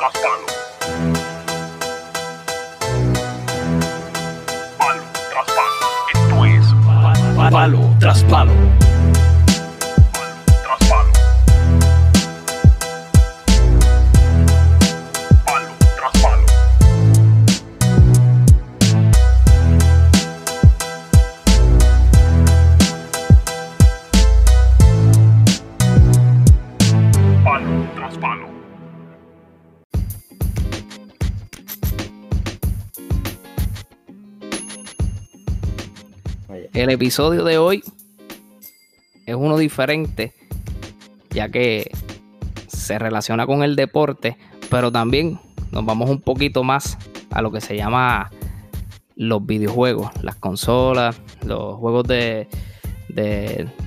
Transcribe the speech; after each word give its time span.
tras 0.00 0.12
palo. 0.12 0.46
Tras 5.30 5.46
palo. 5.56 5.80
Esto 6.14 6.44
es 6.46 6.64
Palo 7.50 7.96
tras 7.98 8.24
palo. 8.24 8.52
El 36.90 36.94
episodio 36.94 37.44
de 37.44 37.56
hoy 37.56 37.84
es 39.24 39.36
uno 39.36 39.56
diferente, 39.56 40.34
ya 41.30 41.48
que 41.48 41.88
se 42.66 42.98
relaciona 42.98 43.46
con 43.46 43.62
el 43.62 43.76
deporte, 43.76 44.36
pero 44.70 44.90
también 44.90 45.38
nos 45.70 45.84
vamos 45.84 46.10
un 46.10 46.20
poquito 46.20 46.64
más 46.64 46.98
a 47.30 47.42
lo 47.42 47.52
que 47.52 47.60
se 47.60 47.76
llama 47.76 48.32
los 49.14 49.46
videojuegos, 49.46 50.10
las 50.20 50.34
consolas, 50.34 51.20
los 51.46 51.76
juegos 51.76 52.08
de, 52.08 52.48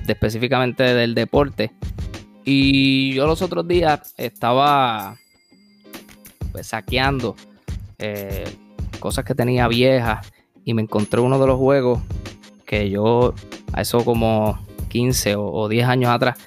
específicamente 0.08 0.82
del 0.82 1.14
deporte. 1.14 1.72
Y 2.42 3.12
yo 3.12 3.26
los 3.26 3.42
otros 3.42 3.68
días 3.68 4.14
estaba 4.16 5.18
pues, 6.52 6.68
saqueando 6.68 7.36
eh, 7.98 8.50
cosas 8.98 9.26
que 9.26 9.34
tenía 9.34 9.68
viejas 9.68 10.26
y 10.64 10.72
me 10.72 10.80
encontré 10.80 11.20
uno 11.20 11.38
de 11.38 11.46
los 11.46 11.58
juegos 11.58 12.00
yo 12.90 13.34
a 13.72 13.82
eso 13.82 14.04
como 14.04 14.58
15 14.88 15.36
o, 15.36 15.46
o 15.52 15.68
10 15.68 15.86
años 15.88 16.10
atrás 16.10 16.38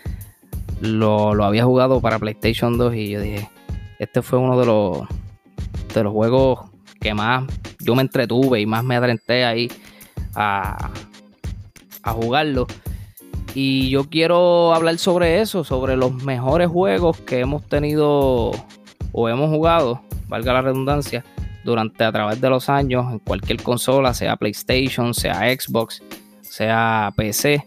lo, 0.81 1.33
lo 1.33 1.45
había 1.45 1.65
jugado 1.65 2.01
para 2.01 2.19
PlayStation 2.19 2.77
2 2.77 2.95
y 2.95 3.09
yo 3.09 3.21
dije, 3.21 3.49
este 3.99 4.21
fue 4.21 4.39
uno 4.39 4.59
de 4.59 4.65
los, 4.65 5.07
de 5.93 6.03
los 6.03 6.13
juegos 6.13 6.69
que 6.99 7.13
más 7.13 7.45
yo 7.79 7.95
me 7.95 8.01
entretuve 8.01 8.59
y 8.59 8.65
más 8.65 8.83
me 8.83 8.95
adrenté 8.95 9.45
ahí 9.45 9.71
a, 10.35 10.91
a 12.03 12.13
jugarlo. 12.13 12.67
Y 13.55 13.89
yo 13.89 14.07
quiero 14.09 14.73
hablar 14.73 14.97
sobre 14.97 15.41
eso, 15.41 15.63
sobre 15.63 15.97
los 15.97 16.23
mejores 16.23 16.67
juegos 16.67 17.17
que 17.21 17.39
hemos 17.39 17.63
tenido 17.63 18.51
o 19.13 19.29
hemos 19.29 19.49
jugado, 19.49 20.01
valga 20.27 20.53
la 20.53 20.61
redundancia, 20.61 21.23
durante 21.67 22.05
a 22.05 22.13
través 22.13 22.39
de 22.39 22.49
los 22.49 22.69
años 22.69 23.11
en 23.11 23.19
cualquier 23.19 23.61
consola, 23.61 24.13
sea 24.13 24.37
PlayStation, 24.37 25.13
sea 25.13 25.41
Xbox, 25.53 26.01
sea 26.41 27.11
PC, 27.17 27.65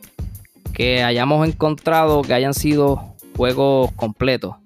que 0.72 1.02
hayamos 1.02 1.46
encontrado 1.46 2.22
que 2.22 2.32
hayan 2.32 2.54
sido 2.54 3.14
juegos 3.36 3.92
completos 3.92 4.56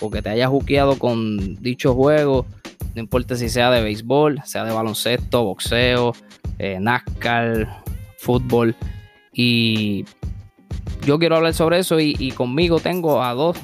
o 0.00 0.10
que 0.10 0.22
te 0.22 0.30
hayas 0.30 0.48
juqueado 0.48 0.98
con 0.98 1.56
dichos 1.62 1.94
juegos, 1.94 2.46
no 2.94 3.02
importa 3.02 3.36
si 3.36 3.50
sea 3.50 3.70
de 3.70 3.82
béisbol, 3.82 4.40
sea 4.46 4.64
de 4.64 4.72
baloncesto, 4.72 5.44
boxeo, 5.44 6.14
eh, 6.58 6.78
NASCAR, 6.80 7.82
fútbol. 8.16 8.74
Y 9.34 10.06
yo 11.04 11.18
quiero 11.18 11.36
hablar 11.36 11.52
sobre 11.52 11.78
eso 11.78 12.00
y, 12.00 12.16
y 12.18 12.30
conmigo 12.30 12.80
tengo 12.80 13.22
a 13.22 13.34
dos 13.34 13.58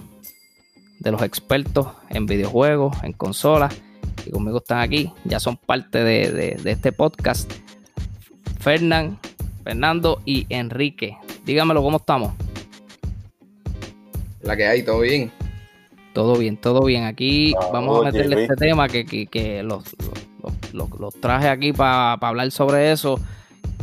de 0.98 1.10
los 1.12 1.22
expertos 1.22 1.86
en 2.10 2.26
videojuegos, 2.26 3.02
en 3.02 3.14
consolas 3.14 3.74
y 4.26 4.30
conmigo 4.30 4.58
están 4.58 4.78
aquí, 4.78 5.10
ya 5.24 5.38
son 5.40 5.56
parte 5.56 6.02
de, 6.04 6.30
de- 6.30 6.54
de 6.62 6.70
este 6.70 6.92
podcast. 6.92 7.50
Fernán, 8.60 9.18
Fernando 9.64 10.20
y 10.24 10.46
Enrique. 10.48 11.16
Dígamelo, 11.44 11.82
¿cómo 11.82 11.98
estamos? 11.98 12.32
La 14.42 14.56
que 14.56 14.66
hay, 14.66 14.82
todo 14.82 15.00
bien. 15.00 15.30
Todo 16.12 16.36
bien, 16.36 16.56
todo 16.56 16.84
bien. 16.84 17.04
Aquí 17.04 17.54
Ah, 17.60 17.68
vamos 17.72 18.00
a 18.00 18.04
meterle 18.10 18.42
este 18.42 18.56
tema 18.56 18.88
que, 18.88 19.04
que- 19.04 19.26
que 19.26 19.62
los, 19.62 19.84
los- 19.98 20.72
los- 20.72 21.00
los 21.00 21.14
traje 21.20 21.48
aquí 21.48 21.72
para 21.72 22.12
hablar 22.14 22.50
sobre 22.50 22.92
eso. 22.92 23.18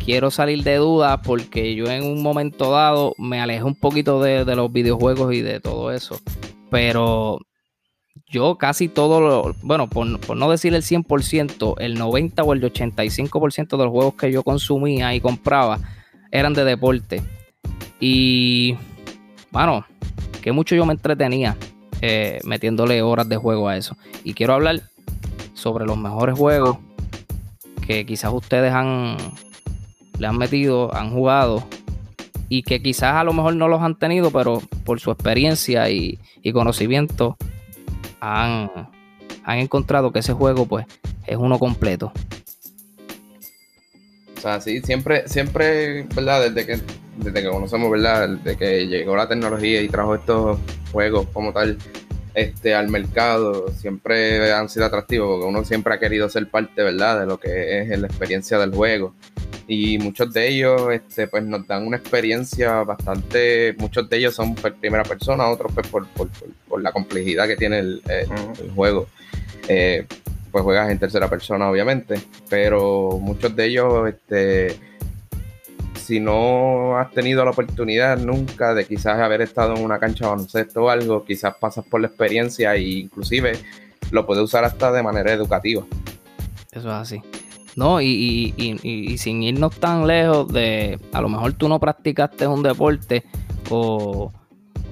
Quiero 0.03 0.31
salir 0.31 0.63
de 0.63 0.77
dudas 0.77 1.19
porque 1.23 1.75
yo 1.75 1.85
en 1.85 2.03
un 2.03 2.23
momento 2.23 2.71
dado 2.71 3.13
me 3.19 3.39
alejé 3.39 3.63
un 3.63 3.75
poquito 3.75 4.21
de, 4.21 4.45
de 4.45 4.55
los 4.55 4.71
videojuegos 4.71 5.33
y 5.33 5.41
de 5.41 5.59
todo 5.59 5.91
eso. 5.91 6.19
Pero 6.71 7.39
yo 8.27 8.57
casi 8.57 8.87
todo 8.87 9.21
lo, 9.21 9.55
bueno, 9.61 9.89
por, 9.89 10.19
por 10.19 10.37
no 10.37 10.49
decir 10.49 10.73
el 10.73 10.83
100%, 10.83 11.75
el 11.79 11.95
90 11.95 12.43
o 12.43 12.53
el 12.53 12.61
85% 12.61 13.77
de 13.77 13.83
los 13.83 13.91
juegos 13.91 14.15
que 14.15 14.31
yo 14.31 14.43
consumía 14.43 15.13
y 15.13 15.19
compraba 15.19 15.79
eran 16.31 16.53
de 16.53 16.63
deporte. 16.63 17.21
Y, 17.99 18.75
bueno, 19.51 19.85
que 20.41 20.51
mucho 20.51 20.75
yo 20.75 20.85
me 20.85 20.93
entretenía 20.93 21.57
eh, 22.01 22.39
metiéndole 22.43 23.01
horas 23.01 23.29
de 23.29 23.37
juego 23.37 23.67
a 23.67 23.77
eso. 23.77 23.95
Y 24.23 24.33
quiero 24.33 24.53
hablar 24.53 24.81
sobre 25.53 25.85
los 25.85 25.97
mejores 25.97 26.37
juegos 26.37 26.77
que 27.85 28.05
quizás 28.05 28.31
ustedes 28.33 28.73
han 28.73 29.17
le 30.17 30.27
han 30.27 30.37
metido, 30.37 30.93
han 30.95 31.11
jugado 31.11 31.63
y 32.47 32.63
que 32.63 32.81
quizás 32.81 33.15
a 33.15 33.23
lo 33.23 33.33
mejor 33.33 33.55
no 33.55 33.67
los 33.67 33.81
han 33.81 33.97
tenido, 33.97 34.29
pero 34.29 34.61
por 34.85 34.99
su 34.99 35.09
experiencia 35.09 35.89
y, 35.89 36.19
y 36.43 36.51
conocimiento 36.51 37.37
han, 38.21 38.69
han 39.43 39.57
encontrado 39.57 40.11
que 40.13 40.19
ese 40.19 40.33
juego 40.33 40.65
pues 40.65 40.85
es 41.27 41.35
uno 41.35 41.59
completo. 41.59 42.13
O 44.37 44.41
sea, 44.41 44.59
sí, 44.61 44.81
siempre, 44.81 45.27
siempre, 45.27 46.03
¿verdad? 46.15 46.49
Desde 46.49 46.65
que, 46.65 46.81
desde 47.17 47.43
que 47.43 47.49
conocemos, 47.49 47.91
¿verdad? 47.91 48.29
Desde 48.29 48.57
que 48.57 48.87
llegó 48.87 49.15
la 49.15 49.27
tecnología 49.27 49.81
y 49.81 49.89
trajo 49.89 50.15
estos 50.15 50.57
juegos 50.91 51.27
como 51.33 51.53
tal 51.53 51.77
este, 52.33 52.73
al 52.73 52.87
mercado, 52.87 53.71
siempre 53.71 54.51
han 54.51 54.69
sido 54.69 54.85
atractivos 54.85 55.27
porque 55.27 55.45
uno 55.45 55.65
siempre 55.65 55.93
ha 55.93 55.99
querido 55.99 56.29
ser 56.29 56.49
parte, 56.49 56.81
¿verdad? 56.81 57.19
De 57.19 57.25
lo 57.25 57.39
que 57.39 57.81
es 57.81 57.99
la 57.99 58.07
experiencia 58.07 58.57
del 58.57 58.73
juego. 58.73 59.13
Y 59.67 59.97
muchos 59.99 60.33
de 60.33 60.47
ellos, 60.49 60.81
este, 60.91 61.27
pues 61.27 61.43
nos 61.43 61.65
dan 61.67 61.85
una 61.87 61.97
experiencia 61.97 62.83
bastante, 62.83 63.73
muchos 63.77 64.09
de 64.09 64.17
ellos 64.17 64.35
son 64.35 64.55
por 64.55 64.73
primera 64.75 65.03
persona, 65.03 65.47
otros 65.47 65.71
pues 65.73 65.87
por, 65.87 66.07
por, 66.07 66.27
por- 66.29 66.49
por 66.67 66.81
la 66.81 66.91
complejidad 66.91 67.47
que 67.47 67.55
tiene 67.55 67.79
el, 67.79 68.01
el 68.07 68.71
juego. 68.71 69.07
Eh, 69.67 70.05
pues 70.51 70.63
juegas 70.65 70.89
en 70.91 70.99
tercera 70.99 71.29
persona, 71.29 71.69
obviamente, 71.69 72.19
pero 72.49 73.17
muchos 73.21 73.55
de 73.55 73.65
ellos, 73.67 74.09
este, 74.09 74.77
si 75.95 76.19
no 76.19 76.97
has 76.97 77.11
tenido 77.11 77.45
la 77.45 77.51
oportunidad 77.51 78.17
nunca 78.17 78.73
de 78.73 78.85
quizás 78.85 79.19
haber 79.19 79.41
estado 79.41 79.75
en 79.75 79.83
una 79.85 79.99
cancha 79.99 80.25
de 80.25 80.31
baloncesto 80.31 80.83
o 80.83 80.89
algo, 80.89 81.23
quizás 81.23 81.55
pasas 81.55 81.85
por 81.85 82.01
la 82.01 82.07
experiencia 82.07 82.75
e 82.75 82.81
inclusive 82.81 83.53
lo 84.11 84.25
puedes 84.25 84.43
usar 84.43 84.65
hasta 84.65 84.91
de 84.91 85.03
manera 85.03 85.31
educativa. 85.31 85.85
Eso 86.71 86.87
es 86.89 86.93
así. 86.95 87.21
No, 87.75 88.01
y, 88.01 88.05
y- 88.07 88.53
y- 88.57 88.89
y- 89.13 89.17
sin 89.17 89.43
irnos 89.43 89.75
tan 89.79 90.05
lejos 90.07 90.47
de, 90.51 90.99
a 91.13 91.21
lo 91.21 91.29
mejor 91.29 91.53
tú 91.53 91.69
no 91.69 91.79
practicaste 91.79 92.45
un 92.47 92.63
deporte 92.63 93.23
o, 93.69 94.31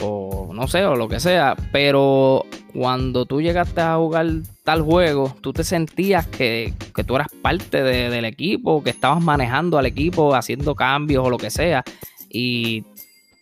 o 0.01 0.51
no 0.53 0.67
sé, 0.67 0.85
o 0.85 0.95
lo 0.95 1.09
que 1.09 1.19
sea, 1.19 1.55
pero 1.73 2.45
cuando 2.73 3.25
tú 3.25 3.41
llegaste 3.41 3.81
a 3.81 3.97
jugar 3.97 4.27
tal 4.63 4.81
juego, 4.81 5.35
tú 5.41 5.51
te 5.51 5.63
sentías 5.63 6.25
que, 6.27 6.73
que 6.95 7.03
tú 7.03 7.15
eras 7.15 7.27
parte 7.41 7.83
de- 7.83 8.09
del 8.09 8.23
equipo, 8.25 8.81
que 8.83 8.91
estabas 8.91 9.21
manejando 9.21 9.77
al 9.77 9.85
equipo, 9.85 10.33
haciendo 10.35 10.73
cambios 10.75 11.25
o 11.25 11.29
lo 11.29 11.37
que 11.37 11.49
sea, 11.49 11.83
y 12.29 12.85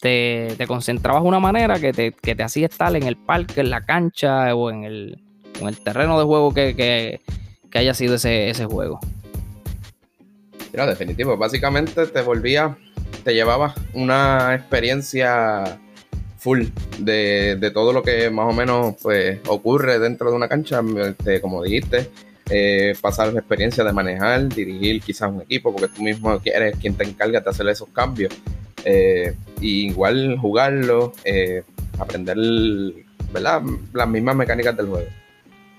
te, 0.02 0.56
te 0.58 0.66
concentrabas 0.68 1.22
de 1.24 1.28
una 1.30 1.40
manera 1.40 1.80
que 1.80 1.92
te, 1.94 2.12
que 2.12 2.36
te 2.36 2.44
hacía 2.44 2.68
estar 2.68 2.96
en 2.96 3.04
el 3.04 3.18
parque, 3.18 3.62
en 3.62 3.70
la 3.70 3.82
cancha 3.82 4.56
o 4.56 4.72
en 4.72 4.84
el, 4.84 5.22
en 5.60 5.68
el 5.68 5.78
terreno 5.80 6.18
de 6.18 6.26
juego 6.26 6.54
que, 6.54 6.76
que- 6.76 7.22
que 7.70 7.80
haya 7.80 7.94
sido 7.94 8.16
ese, 8.16 8.50
ese 8.50 8.64
juego. 8.66 8.98
Mira, 10.72 10.86
definitivo, 10.86 11.38
básicamente 11.38 12.06
te 12.08 12.22
volvía, 12.22 12.78
te 13.24 13.34
llevabas 13.34 13.76
una 13.94 14.54
experiencia 14.56 15.80
full 16.38 16.66
de, 17.00 17.58
de 17.60 17.72
todo 17.72 17.94
lo 17.94 18.04
que 18.04 18.30
más 18.30 18.48
o 18.48 18.54
menos 18.54 18.96
pues 19.02 19.40
ocurre 19.48 20.00
dentro 20.00 20.30
de 20.30 20.36
una 20.36 20.48
cancha, 20.48 20.82
este, 21.10 21.42
como 21.42 21.64
dijiste, 21.64 22.10
eh, 22.50 22.96
pasar 23.02 23.34
la 23.34 23.40
experiencia 23.40 23.84
de 23.84 23.92
manejar, 23.92 24.48
dirigir 24.48 25.02
quizás 25.02 25.30
un 25.32 25.42
equipo, 25.42 25.74
porque 25.74 25.90
tú 25.94 26.02
mismo 26.02 26.40
eres 26.46 26.78
quien 26.78 26.96
te 26.96 27.04
encarga 27.04 27.42
de 27.42 27.50
hacer 27.50 27.68
esos 27.68 27.90
cambios. 27.90 28.34
Eh, 28.86 29.36
y 29.60 29.88
igual 29.88 30.38
jugarlo, 30.40 31.12
eh, 31.26 31.64
aprender 32.00 32.38
¿verdad? 33.34 33.62
las 33.94 34.08
mismas 34.08 34.36
mecánicas 34.36 34.78
del 34.78 34.88
juego. 34.88 35.08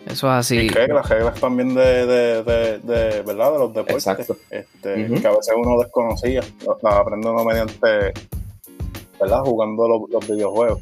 Eso 0.08 0.26
es 0.28 0.32
así. 0.32 0.56
Y 0.56 0.69
reglas, 0.70 1.08
reglas 1.08 1.38
también 1.38 1.75
de, 1.75 2.06
de, 2.06 2.43
de, 2.43 2.78
de, 2.78 3.22
¿verdad? 3.22 3.52
de 3.52 3.58
los 3.58 3.75
deportes. 3.75 4.06
Exacto. 4.06 4.37
Este. 4.50 5.06
Que 5.06 5.28
a 5.28 5.32
veces 5.32 5.55
uno 5.55 5.78
desconocía. 5.78 6.40
Las 6.82 6.94
aprende 6.94 7.28
uno 7.28 7.44
mediante, 7.44 8.14
¿verdad? 9.20 9.40
Jugando 9.44 9.87
los, 9.87 10.10
los 10.10 10.28
videojuegos. 10.28 10.81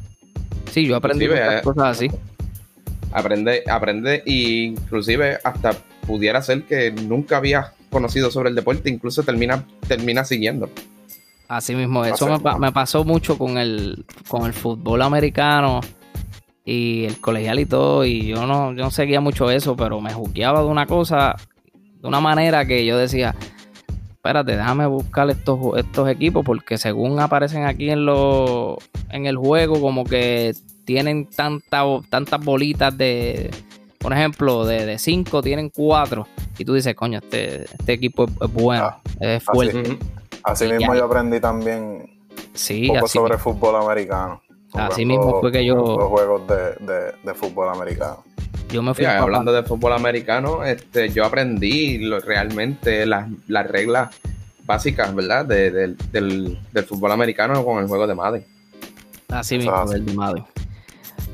Sí, 0.71 0.87
yo 0.87 0.95
aprendí 0.95 1.25
Inclusive, 1.25 1.57
eh, 1.57 1.61
cosas 1.61 1.83
así. 1.83 2.11
Aprende, 3.11 3.63
aprende, 3.69 4.23
e 4.25 4.31
inclusive 4.67 5.39
hasta 5.43 5.71
pudiera 6.05 6.41
ser 6.41 6.63
que 6.63 6.91
nunca 6.91 7.37
habías 7.37 7.71
conocido 7.89 8.31
sobre 8.31 8.49
el 8.49 8.55
deporte, 8.55 8.89
incluso 8.89 9.23
termina, 9.23 9.65
termina 9.87 10.23
siguiendo. 10.23 10.69
Así 11.49 11.75
mismo, 11.75 12.03
eso 12.05 12.27
me, 12.27 12.59
me 12.59 12.71
pasó 12.71 13.03
mucho 13.03 13.37
con 13.37 13.57
el, 13.57 14.05
con 14.27 14.45
el 14.45 14.53
fútbol 14.53 15.01
americano 15.01 15.81
y 16.69 17.05
el 17.05 17.21
colegial 17.21 17.59
y 17.59 17.65
todo, 17.65 18.03
y 18.03 18.27
yo 18.27 18.45
no, 18.45 18.73
yo 18.73 18.83
no 18.83 18.91
seguía 18.91 19.21
mucho 19.21 19.49
eso, 19.49 19.77
pero 19.77 20.01
me 20.01 20.11
juqueaba 20.13 20.59
de 20.59 20.67
una 20.67 20.85
cosa, 20.85 21.37
de 22.01 22.05
una 22.05 22.19
manera 22.19 22.65
que 22.65 22.85
yo 22.85 22.97
decía, 22.97 23.33
espérate, 24.11 24.57
déjame 24.57 24.85
buscar 24.85 25.29
estos, 25.29 25.57
estos 25.77 26.09
equipos, 26.09 26.43
porque 26.43 26.77
según 26.77 27.21
aparecen 27.21 27.63
aquí 27.63 27.89
en 27.89 28.05
lo, 28.05 28.79
en 29.09 29.27
el 29.27 29.37
juego, 29.37 29.79
como 29.79 30.03
que 30.03 30.53
tienen 30.83 31.29
tanta, 31.29 31.83
tantas 32.09 32.43
bolitas 32.43 32.97
de, 32.97 33.49
por 33.99 34.11
ejemplo, 34.11 34.65
de 34.65 34.99
5 34.99 35.41
tienen 35.41 35.69
4, 35.69 36.27
y 36.57 36.65
tú 36.65 36.73
dices, 36.73 36.93
coño, 36.95 37.19
este, 37.19 37.63
este 37.63 37.93
equipo 37.93 38.25
es, 38.25 38.31
es 38.41 38.53
bueno, 38.53 38.83
Ah, 38.83 39.01
es 39.21 39.41
fuerte. 39.41 39.97
Así 40.43 40.65
mismo 40.67 40.93
ya- 40.93 40.99
yo 40.99 41.05
aprendí 41.05 41.39
también 41.39 42.09
Sí, 42.53 42.89
un 42.89 42.95
poco 42.95 43.07
sobre 43.07 43.37
fútbol 43.37 43.75
americano. 43.77 44.41
Así 44.73 45.05
mismo 45.05 45.39
fue 45.41 45.51
que 45.51 45.65
yo- 45.65 45.75
Los 45.75 46.07
juegos 46.09 46.41
de, 46.47 46.55
de, 46.85 47.11
de 47.23 47.33
fútbol 47.33 47.69
americano. 47.69 48.23
Yo 48.69 48.81
me 48.83 48.93
fui 48.93 49.05
hablando 49.05 49.51
de 49.53 49.63
fútbol 49.63 49.93
americano, 49.93 50.63
este, 50.65 51.09
yo 51.09 51.25
aprendí 51.25 51.99
lo- 51.99 52.19
realmente 52.19 53.05
las, 53.05 53.29
las 53.47 53.65
reglas 53.67 54.13
básicas, 54.65 55.15
¿verdad? 55.15 55.45
De- 55.45 55.71
del, 55.71 55.97
del- 56.11 56.59
del 56.73 56.83
fútbol 56.83 57.11
americano 57.13 57.63
con 57.63 57.79
el 57.79 57.87
juego 57.87 58.05
de 58.07 58.15
Madden. 58.15 58.45
Así 59.29 59.57
mismo, 59.57 59.73
así. 59.73 59.95
el 59.95 60.05
de 60.05 60.13
Madden. 60.13 60.43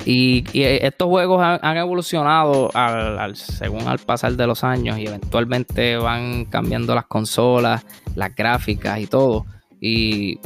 Y, 0.05 0.43
y 0.51 0.63
estos 0.63 1.07
juegos 1.07 1.41
han, 1.41 1.59
han 1.63 1.77
evolucionado 1.77 2.69
al, 2.73 3.17
al- 3.17 3.35
según 3.35 3.87
al 3.87 3.99
pasar 3.99 4.33
de 4.33 4.45
los 4.45 4.63
años 4.63 4.97
y 4.99 5.07
eventualmente 5.07 5.95
van 5.97 6.45
cambiando 6.45 6.93
las 6.93 7.05
consolas, 7.05 7.85
las 8.15 8.35
gráficas 8.35 8.99
y 8.99 9.07
todo. 9.07 9.45
Y 9.81 10.39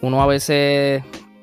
uno 0.00 0.22
a 0.22 0.26
veces 0.26 1.02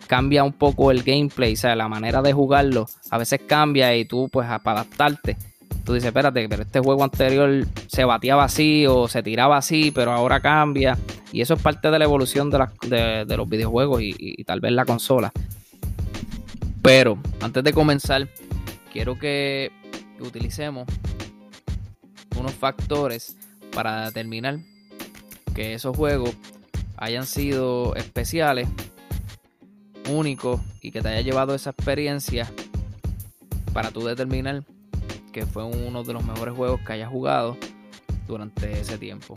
cambia 0.09 0.43
un 0.43 0.53
poco 0.53 0.89
el 0.89 1.03
gameplay, 1.03 1.53
o 1.53 1.55
sea, 1.55 1.75
la 1.75 1.87
manera 1.87 2.23
de 2.23 2.33
jugarlo. 2.33 2.87
A 3.11 3.19
veces 3.19 3.41
cambia 3.45 3.95
y 3.95 4.05
tú, 4.05 4.27
pues, 4.27 4.47
para 4.63 4.81
adaptarte, 4.81 5.37
tú 5.85 5.93
dices, 5.93 6.07
espérate, 6.07 6.49
pero 6.49 6.63
este 6.63 6.79
juego 6.79 7.03
anterior 7.03 7.67
se 7.85 8.05
bateaba 8.05 8.45
así 8.45 8.87
o 8.87 9.07
se 9.07 9.21
tiraba 9.21 9.57
así, 9.57 9.91
pero 9.91 10.11
ahora 10.11 10.39
cambia. 10.39 10.97
Y 11.31 11.41
eso 11.41 11.53
es 11.53 11.61
parte 11.61 11.91
de 11.91 11.99
la 11.99 12.05
evolución 12.05 12.49
de, 12.49 13.37
los 13.37 13.47
videojuegos 13.47 14.01
y, 14.01 14.15
y 14.17 14.43
tal 14.45 14.61
vez 14.61 14.71
la 14.71 14.83
consola. 14.83 15.31
Pero 16.81 17.19
antes 17.39 17.63
de 17.63 17.71
comenzar, 17.71 18.27
quiero 18.91 19.19
que 19.19 19.71
utilicemos 20.19 20.87
unos 22.35 22.53
factores 22.53 23.37
para 23.75 24.05
determinar 24.05 24.57
que 25.53 25.75
esos 25.75 25.95
juegos 25.95 26.35
hayan 26.97 27.27
sido 27.27 27.95
especiales, 27.95 28.67
únicos 30.09 30.61
y 30.81 30.91
que 30.91 31.01
te 31.01 31.09
haya 31.09 31.21
llevado 31.21 31.55
esa 31.55 31.71
experiencia 31.71 32.51
para 33.73 33.91
tú 33.91 34.01
determinar 34.01 34.63
que 35.31 35.45
fue 35.45 35.63
uno 35.63 36.03
de 36.03 36.13
los 36.13 36.25
mejores 36.25 36.55
juegos 36.55 36.81
que 36.81 36.93
hayas 36.93 37.09
jugado 37.09 37.57
durante 38.27 38.79
ese 38.79 38.97
tiempo. 38.97 39.35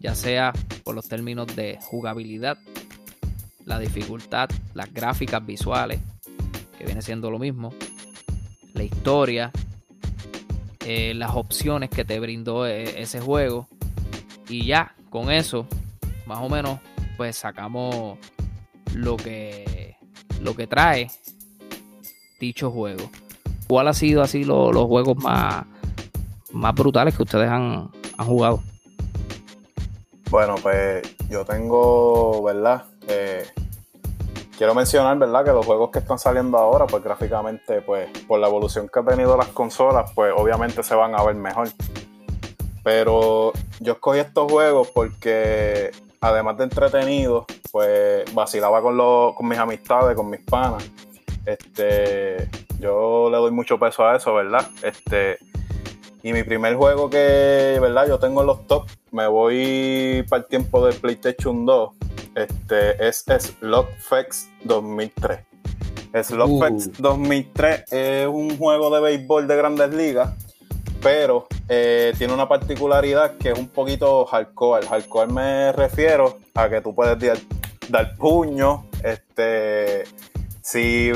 Ya 0.00 0.14
sea 0.14 0.52
por 0.84 0.94
los 0.94 1.08
términos 1.08 1.54
de 1.54 1.78
jugabilidad, 1.82 2.58
la 3.64 3.78
dificultad, 3.78 4.48
las 4.74 4.92
gráficas 4.92 5.44
visuales, 5.44 6.00
que 6.78 6.84
viene 6.84 7.02
siendo 7.02 7.30
lo 7.30 7.38
mismo, 7.38 7.72
la 8.74 8.84
historia, 8.84 9.50
eh, 10.84 11.14
las 11.14 11.34
opciones 11.34 11.90
que 11.90 12.04
te 12.04 12.20
brindó 12.20 12.66
eh, 12.66 13.00
ese 13.00 13.20
juego. 13.20 13.68
Y 14.48 14.66
ya, 14.66 14.94
con 15.10 15.30
eso, 15.32 15.66
más 16.26 16.38
o 16.38 16.48
menos, 16.48 16.78
pues 17.16 17.36
sacamos 17.36 18.18
lo 18.94 19.16
que, 19.16 19.64
lo 20.46 20.54
que 20.54 20.66
trae 20.66 21.10
dicho 22.40 22.70
juego. 22.70 23.10
¿Cuál 23.68 23.88
ha 23.88 23.92
sido 23.94 24.22
así 24.22 24.44
lo- 24.44 24.72
los 24.72 24.86
juegos 24.86 25.16
más, 25.18 25.66
más 26.52 26.74
brutales 26.74 27.14
que 27.16 27.24
ustedes 27.24 27.50
han, 27.50 27.90
han 28.16 28.26
jugado? 28.26 28.62
Bueno, 30.30 30.54
pues 30.62 31.02
yo 31.28 31.44
tengo, 31.44 32.42
¿verdad? 32.42 32.84
Eh, 33.08 33.44
quiero 34.56 34.74
mencionar, 34.74 35.18
¿verdad? 35.18 35.44
Que 35.44 35.50
los 35.52 35.66
juegos 35.66 35.90
que 35.90 35.98
están 36.00 36.18
saliendo 36.18 36.58
ahora, 36.58 36.86
pues 36.86 37.02
gráficamente, 37.02 37.80
pues 37.82 38.08
por 38.26 38.38
la 38.40 38.48
evolución 38.48 38.88
que 38.92 38.98
han 39.00 39.06
tenido 39.06 39.36
las 39.36 39.48
consolas, 39.48 40.10
pues 40.14 40.32
obviamente 40.36 40.82
se 40.82 40.94
van 40.94 41.14
a 41.14 41.22
ver 41.24 41.34
mejor. 41.36 41.68
Pero 42.82 43.52
yo 43.80 43.94
escogí 43.94 44.20
estos 44.20 44.50
juegos 44.50 44.88
porque, 44.94 45.90
además 46.20 46.56
de 46.58 46.64
entretenidos, 46.64 47.44
pues 47.76 48.24
vacilaba 48.32 48.80
con, 48.80 48.96
los, 48.96 49.34
con 49.34 49.46
mis 49.46 49.58
amistades, 49.58 50.16
con 50.16 50.30
mis 50.30 50.40
panas. 50.40 50.90
Este, 51.44 52.48
yo 52.80 53.28
le 53.30 53.36
doy 53.36 53.50
mucho 53.50 53.78
peso 53.78 54.02
a 54.02 54.16
eso, 54.16 54.32
¿verdad? 54.32 54.66
Este, 54.82 55.36
y 56.22 56.32
mi 56.32 56.42
primer 56.42 56.74
juego 56.74 57.10
que, 57.10 57.76
¿verdad? 57.78 58.08
Yo 58.08 58.18
tengo 58.18 58.40
en 58.40 58.46
los 58.46 58.66
top, 58.66 58.86
me 59.10 59.26
voy 59.26 60.24
para 60.26 60.40
el 60.40 60.48
tiempo 60.48 60.86
del 60.86 60.96
PlayStation 60.96 61.66
2. 61.66 61.90
Este 62.34 63.06
es 63.06 63.26
Slugfest 63.26 64.48
2003. 64.64 65.40
Slugfest 66.22 66.96
2003 66.96 67.92
es 67.92 68.26
un 68.26 68.56
juego 68.56 68.88
de 68.88 69.02
béisbol 69.02 69.46
de 69.46 69.54
grandes 69.54 69.92
ligas, 69.92 70.32
pero 71.02 71.46
eh, 71.68 72.14
tiene 72.16 72.32
una 72.32 72.48
particularidad 72.48 73.36
que 73.36 73.50
es 73.50 73.58
un 73.58 73.68
poquito 73.68 74.24
hardcore. 74.24 74.86
Hardcore 74.86 75.30
me 75.30 75.72
refiero 75.72 76.38
a 76.54 76.70
que 76.70 76.80
tú 76.80 76.94
puedes 76.94 77.18
dar, 77.88 78.14
puño, 78.16 78.86
este, 79.02 80.04
si 80.62 81.12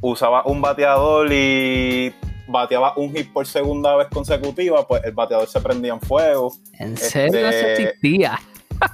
usabas 0.00 0.44
un 0.46 0.60
bateador 0.60 1.32
y 1.32 2.14
bateaba 2.48 2.94
un 2.96 3.14
hit 3.14 3.32
por 3.32 3.46
segunda 3.46 3.94
vez 3.96 4.08
consecutiva, 4.08 4.86
pues 4.86 5.04
el 5.04 5.12
bateador 5.12 5.48
se 5.48 5.60
prendía 5.60 5.92
en 5.92 6.00
fuego. 6.00 6.52
¿En 6.78 6.96
serio 6.96 7.48
eso 7.48 7.48
Este, 7.66 7.82
existía? 7.84 8.40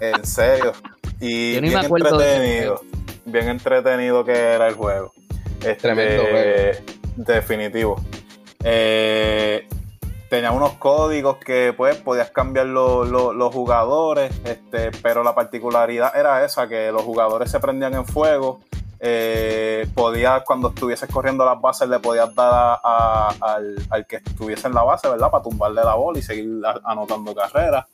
En 0.00 0.26
serio. 0.26 0.72
Y 1.20 1.54
Yo 1.54 1.60
ni 1.62 1.68
bien 1.68 1.80
me 1.80 1.86
acuerdo 1.86 2.18
de 2.18 2.24
ese 2.24 2.36
entretenido. 2.36 2.80
Bien 3.24 3.48
entretenido 3.48 4.24
que 4.24 4.32
era 4.32 4.68
el 4.68 4.74
juego. 4.74 5.12
Este, 5.60 5.74
Tremendo 5.76 6.22
juego. 6.30 6.78
Definitivo. 7.16 8.00
Eh, 8.62 9.66
tenía 10.28 10.50
unos 10.52 10.73
códigos 10.73 11.37
que 11.37 11.73
pues 11.76 11.97
podías 11.97 12.30
cambiar 12.30 12.66
lo- 12.66 13.04
lo- 13.04 13.33
los 13.33 13.54
jugadores, 13.54 14.33
este, 14.45 14.90
pero 15.02 15.23
la 15.23 15.35
particularidad 15.35 16.16
era 16.16 16.45
esa, 16.45 16.68
que 16.68 16.90
los 16.92 17.02
jugadores 17.02 17.50
se 17.50 17.61
prendían 17.61 17.95
en 17.95 18.06
fuego. 18.06 18.61
Eh, 18.99 19.87
podías, 19.95 20.42
cuando 20.45 20.68
estuvieses 20.68 21.09
corriendo 21.11 21.45
las 21.45 21.61
bases, 21.61 21.88
le 21.88 21.99
podías 22.00 22.35
dar 22.35 22.80
a- 22.83 23.28
al, 23.40 23.76
al 23.90 24.06
que 24.06 24.16
estuviese 24.16 24.66
en 24.68 24.75
la 24.75 24.83
base, 24.83 25.09
¿verdad? 25.09 25.30
Para 25.30 25.42
tumbarle 25.45 25.85
la 25.85 25.95
bola 25.95 26.18
y 26.18 26.23
seguir 26.23 26.49
anotando 26.85 27.35
carreras. 27.35 27.87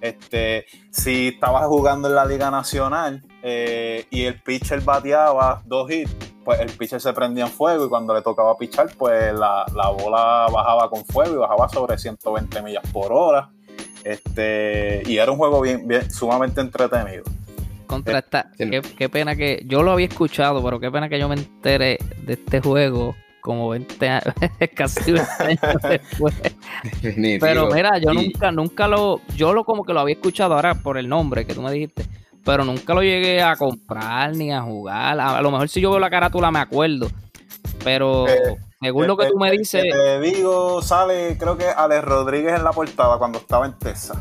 Este, 0.00 0.64
si 0.90 1.28
estabas 1.28 1.66
jugando 1.66 2.08
en 2.08 2.14
la 2.14 2.24
Liga 2.24 2.50
Nacional 2.50 3.22
eh, 3.42 4.06
y 4.10 4.24
el 4.24 4.40
pitcher 4.40 4.80
bateaba 4.80 5.60
dos 5.66 5.90
hits, 5.90 6.14
pues 6.48 6.60
el 6.60 6.70
pitcher 6.70 6.98
se 6.98 7.12
prendía 7.12 7.44
en 7.44 7.50
fuego 7.50 7.84
y 7.84 7.88
cuando 7.90 8.14
le 8.14 8.22
tocaba 8.22 8.56
pichar, 8.56 8.88
pues 8.96 9.34
la, 9.34 9.66
la 9.76 9.90
bola 9.90 10.46
bajaba 10.50 10.88
con 10.88 11.04
fuego 11.04 11.34
y 11.34 11.36
bajaba 11.36 11.68
sobre 11.68 11.98
120 11.98 12.62
millas 12.62 12.82
por 12.90 13.12
hora. 13.12 13.50
Este, 14.02 15.02
y 15.04 15.18
era 15.18 15.30
un 15.30 15.36
juego 15.36 15.60
bien, 15.60 15.86
bien 15.86 16.10
sumamente 16.10 16.62
entretenido. 16.62 17.24
Contra 17.86 18.20
esta, 18.20 18.50
sí. 18.56 18.70
qué, 18.70 18.80
qué 18.80 19.10
pena 19.10 19.36
que 19.36 19.62
yo 19.66 19.82
lo 19.82 19.90
había 19.92 20.06
escuchado, 20.06 20.64
pero 20.64 20.80
qué 20.80 20.90
pena 20.90 21.10
que 21.10 21.18
yo 21.18 21.28
me 21.28 21.34
enteré 21.34 21.98
de 22.22 22.32
este 22.32 22.62
juego 22.62 23.14
como 23.42 23.68
20 23.68 24.08
años, 24.08 24.34
casi 24.74 25.12
20 25.12 25.30
años 25.40 25.82
después. 25.86 26.34
Definitivo. 27.02 27.44
Pero 27.46 27.66
mira, 27.70 27.98
yo 27.98 28.12
Y- 28.12 28.14
nunca, 28.28 28.50
nunca 28.52 28.88
lo, 28.88 29.20
yo 29.36 29.52
lo 29.52 29.64
como 29.64 29.84
que 29.84 29.92
lo 29.92 30.00
había 30.00 30.14
escuchado 30.14 30.54
ahora 30.54 30.76
por 30.76 30.96
el 30.96 31.10
nombre 31.10 31.44
que 31.44 31.52
tú 31.52 31.60
me 31.60 31.70
dijiste, 31.72 32.06
pero 32.48 32.64
nunca 32.64 32.94
lo 32.94 33.02
llegué 33.02 33.42
a 33.42 33.56
comprar 33.56 34.34
ni 34.34 34.50
a 34.50 34.62
jugar. 34.62 35.20
A, 35.20 35.36
a 35.36 35.42
lo 35.42 35.50
mejor 35.50 35.68
si 35.68 35.82
yo 35.82 35.90
veo 35.90 35.98
la 36.00 36.08
carátula 36.08 36.50
me 36.50 36.60
acuerdo, 36.60 37.06
pero 37.84 38.26
Eh, 38.26 38.56
según 38.80 39.06
lo 39.06 39.18
que 39.18 39.26
El- 39.26 39.32
tú 39.32 39.38
me 39.38 39.50
el- 39.50 39.58
dices, 39.58 39.82
te 39.82 40.20
digo, 40.20 40.80
sale 40.80 41.36
creo 41.38 41.58
que 41.58 41.66
Alex 41.66 42.02
Rodríguez 42.04 42.54
en 42.56 42.64
la 42.64 42.72
portada 42.72 43.18
cuando 43.18 43.38
estaba 43.38 43.66
en 43.66 43.74
Texas. 43.78 44.16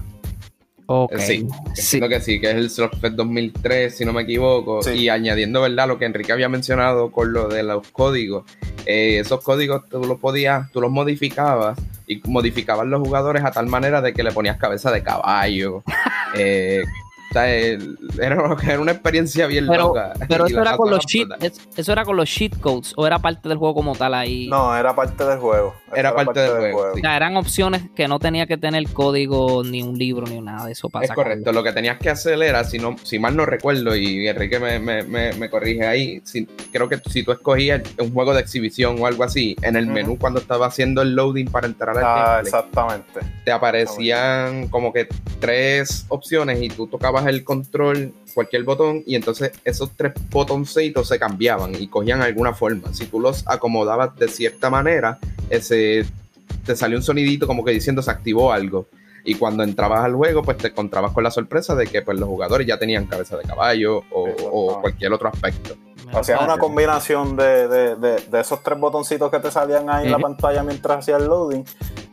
ok, 0.87 1.11
Eh, 1.13 1.19
Sí, 1.19 1.47
sí, 1.75 1.97
Entiendo 1.97 2.09
que 2.09 2.21
sí, 2.21 2.41
que 2.41 2.49
es 2.49 2.55
el 2.57 2.69
Slugfest 2.69 3.15
2003, 3.15 3.95
si 3.97 4.03
no 4.03 4.11
me 4.11 4.23
equivoco. 4.23 4.81
Sí. 4.83 4.91
Y 4.91 5.09
añadiendo, 5.09 5.61
¿verdad? 5.61 5.87
Lo 5.87 5.97
que 5.97 6.03
Enrique 6.05 6.33
había 6.33 6.49
mencionado 6.49 7.11
con 7.13 7.31
lo 7.31 7.47
de 7.47 7.63
los 7.63 7.87
códigos. 7.91 8.43
Eh, 8.85 9.19
esos 9.19 9.41
códigos 9.41 9.87
tú 9.89 10.03
los 10.03 10.19
podías, 10.19 10.69
tú 10.73 10.81
los 10.81 10.91
modificabas 10.91 11.77
y 12.07 12.21
modificabas 12.25 12.87
los 12.87 12.99
jugadores 13.01 13.45
a 13.45 13.51
tal 13.51 13.67
manera 13.67 14.01
de 14.01 14.11
que 14.13 14.23
le 14.23 14.31
ponías 14.33 14.57
cabeza 14.57 14.91
de 14.91 15.01
caballo. 15.01 15.83
eh, 16.37 16.83
Está 17.37 17.49
el- 17.53 17.97
era, 18.19 18.57
era 18.63 18.79
una 18.79 18.91
experiencia 18.93 19.45
bien 19.47 19.67
Pero, 19.67 19.87
loca. 19.89 20.13
pero 20.27 20.45
eso 20.47 20.61
era 20.61 20.75
con 20.75 20.89
los 20.89 21.05
cheat, 21.05 21.27
eso 21.77 21.91
era 21.91 22.03
con 22.03 22.15
los 22.17 22.29
cheat 22.29 22.59
codes 22.59 22.93
o 22.97 23.05
era 23.05 23.19
parte 23.19 23.47
del 23.47 23.57
juego 23.57 23.75
como 23.75 23.95
tal 23.95 24.13
ahí. 24.15 24.47
No, 24.47 24.75
era 24.75 24.95
parte 24.95 25.23
del 25.23 25.37
juego. 25.39 25.75
Era 25.95 26.15
parte 26.15 26.39
del 26.39 26.51
juego, 26.73 26.91
O 26.91 26.95
sí. 26.95 27.01
sea, 27.01 27.15
eran 27.15 27.37
opciones 27.37 27.83
que 27.95 28.07
no 28.07 28.19
tenía 28.19 28.45
que 28.47 28.57
tener 28.57 28.83
código, 28.91 29.63
ni 29.63 29.81
un 29.83 29.97
libro, 29.97 30.25
ni 30.27 30.41
nada 30.41 30.65
de 30.65 30.71
eso 30.71 30.89
para 30.89 31.03
Es 31.05 31.09
sacarlo. 31.09 31.31
correcto, 31.31 31.51
lo 31.51 31.63
que 31.63 31.71
tenías 31.73 31.97
que 31.99 32.09
hacer 32.09 32.41
era, 32.41 32.63
si 32.63 32.79
no, 32.79 32.95
si 33.03 33.19
mal 33.19 33.35
no 33.35 33.45
recuerdo, 33.45 33.95
y 33.95 34.27
Enrique 34.27 34.59
me, 34.59 34.79
me, 34.79 35.03
me, 35.03 35.33
me 35.33 35.49
corrige 35.49 35.85
ahí, 35.85 36.21
si- 36.25 36.45
creo 36.71 36.89
que 36.89 36.99
si 37.09 37.23
tú 37.23 37.31
escogías 37.31 37.81
un 37.99 38.11
juego 38.13 38.33
de 38.33 38.41
exhibición 38.41 38.97
o 38.99 39.05
algo 39.07 39.23
así, 39.23 39.55
en 39.61 39.75
el 39.75 39.87
menú 39.87 40.17
cuando 40.17 40.39
estaba 40.39 40.65
haciendo 40.67 41.01
el 41.03 41.13
loading 41.15 41.45
para 41.49 41.67
entrar 41.67 41.97
al 41.97 42.03
Ah, 42.03 42.15
gameplay, 42.41 42.45
exactamente. 42.47 43.19
te 43.45 43.51
aparecían 43.51 44.67
como 44.69 44.91
que 44.91 45.07
tres 45.39 46.05
opciones 46.09 46.61
y 46.61 46.69
tú 46.69 46.87
tocabas 46.87 47.25
el 47.27 47.43
control, 47.43 48.13
cualquier 48.33 48.63
botón, 48.63 49.03
y 49.05 49.15
entonces 49.15 49.51
esos 49.63 49.91
tres 49.95 50.13
botoncitos 50.29 51.07
se 51.07 51.17
cambiaban 51.19 51.73
y 51.75 51.87
cogían 51.87 52.21
alguna 52.21 52.53
forma. 52.53 52.93
Si 52.93 53.05
tú 53.05 53.19
los 53.19 53.47
acomodabas 53.47 54.15
de 54.15 54.27
cierta 54.27 54.69
manera, 54.69 55.17
ese 55.49 56.05
te 56.65 56.75
salió 56.75 56.97
un 56.97 57.03
sonidito 57.03 57.47
como 57.47 57.63
que 57.63 57.71
diciendo 57.71 58.01
se 58.01 58.11
activó 58.11 58.51
algo. 58.51 58.87
Y 59.23 59.35
cuando 59.35 59.63
entrabas 59.63 60.05
al 60.05 60.15
juego, 60.15 60.41
pues 60.41 60.57
te 60.57 60.67
encontrabas 60.69 61.11
con 61.11 61.21
la 61.23 61.31
sorpresa 61.31 61.75
de 61.75 61.85
que 61.87 62.01
pues, 62.01 62.17
los 62.17 62.29
jugadores 62.29 62.65
ya 62.65 62.77
tenían 62.79 63.07
cabeza 63.07 63.35
de 63.35 63.43
caballo 63.43 63.97
o, 64.11 64.29
o 64.51 64.79
cualquier 64.81 65.11
otro 65.11 65.27
aspecto. 65.27 65.75
Hacías 66.13 66.39
una 66.41 66.57
combinación 66.57 67.35
de, 67.35 67.67
de- 67.67 67.95
de- 67.97 68.21
de 68.21 68.39
esos 68.39 68.63
tres 68.63 68.79
botoncitos 68.79 69.29
que 69.29 69.39
te 69.39 69.51
salían 69.51 69.89
ahí 69.89 70.05
en 70.05 70.11
la 70.13 70.19
pantalla 70.19 70.63
mientras 70.63 70.99
hacías 70.99 71.21
el 71.21 71.27
loading. 71.27 71.65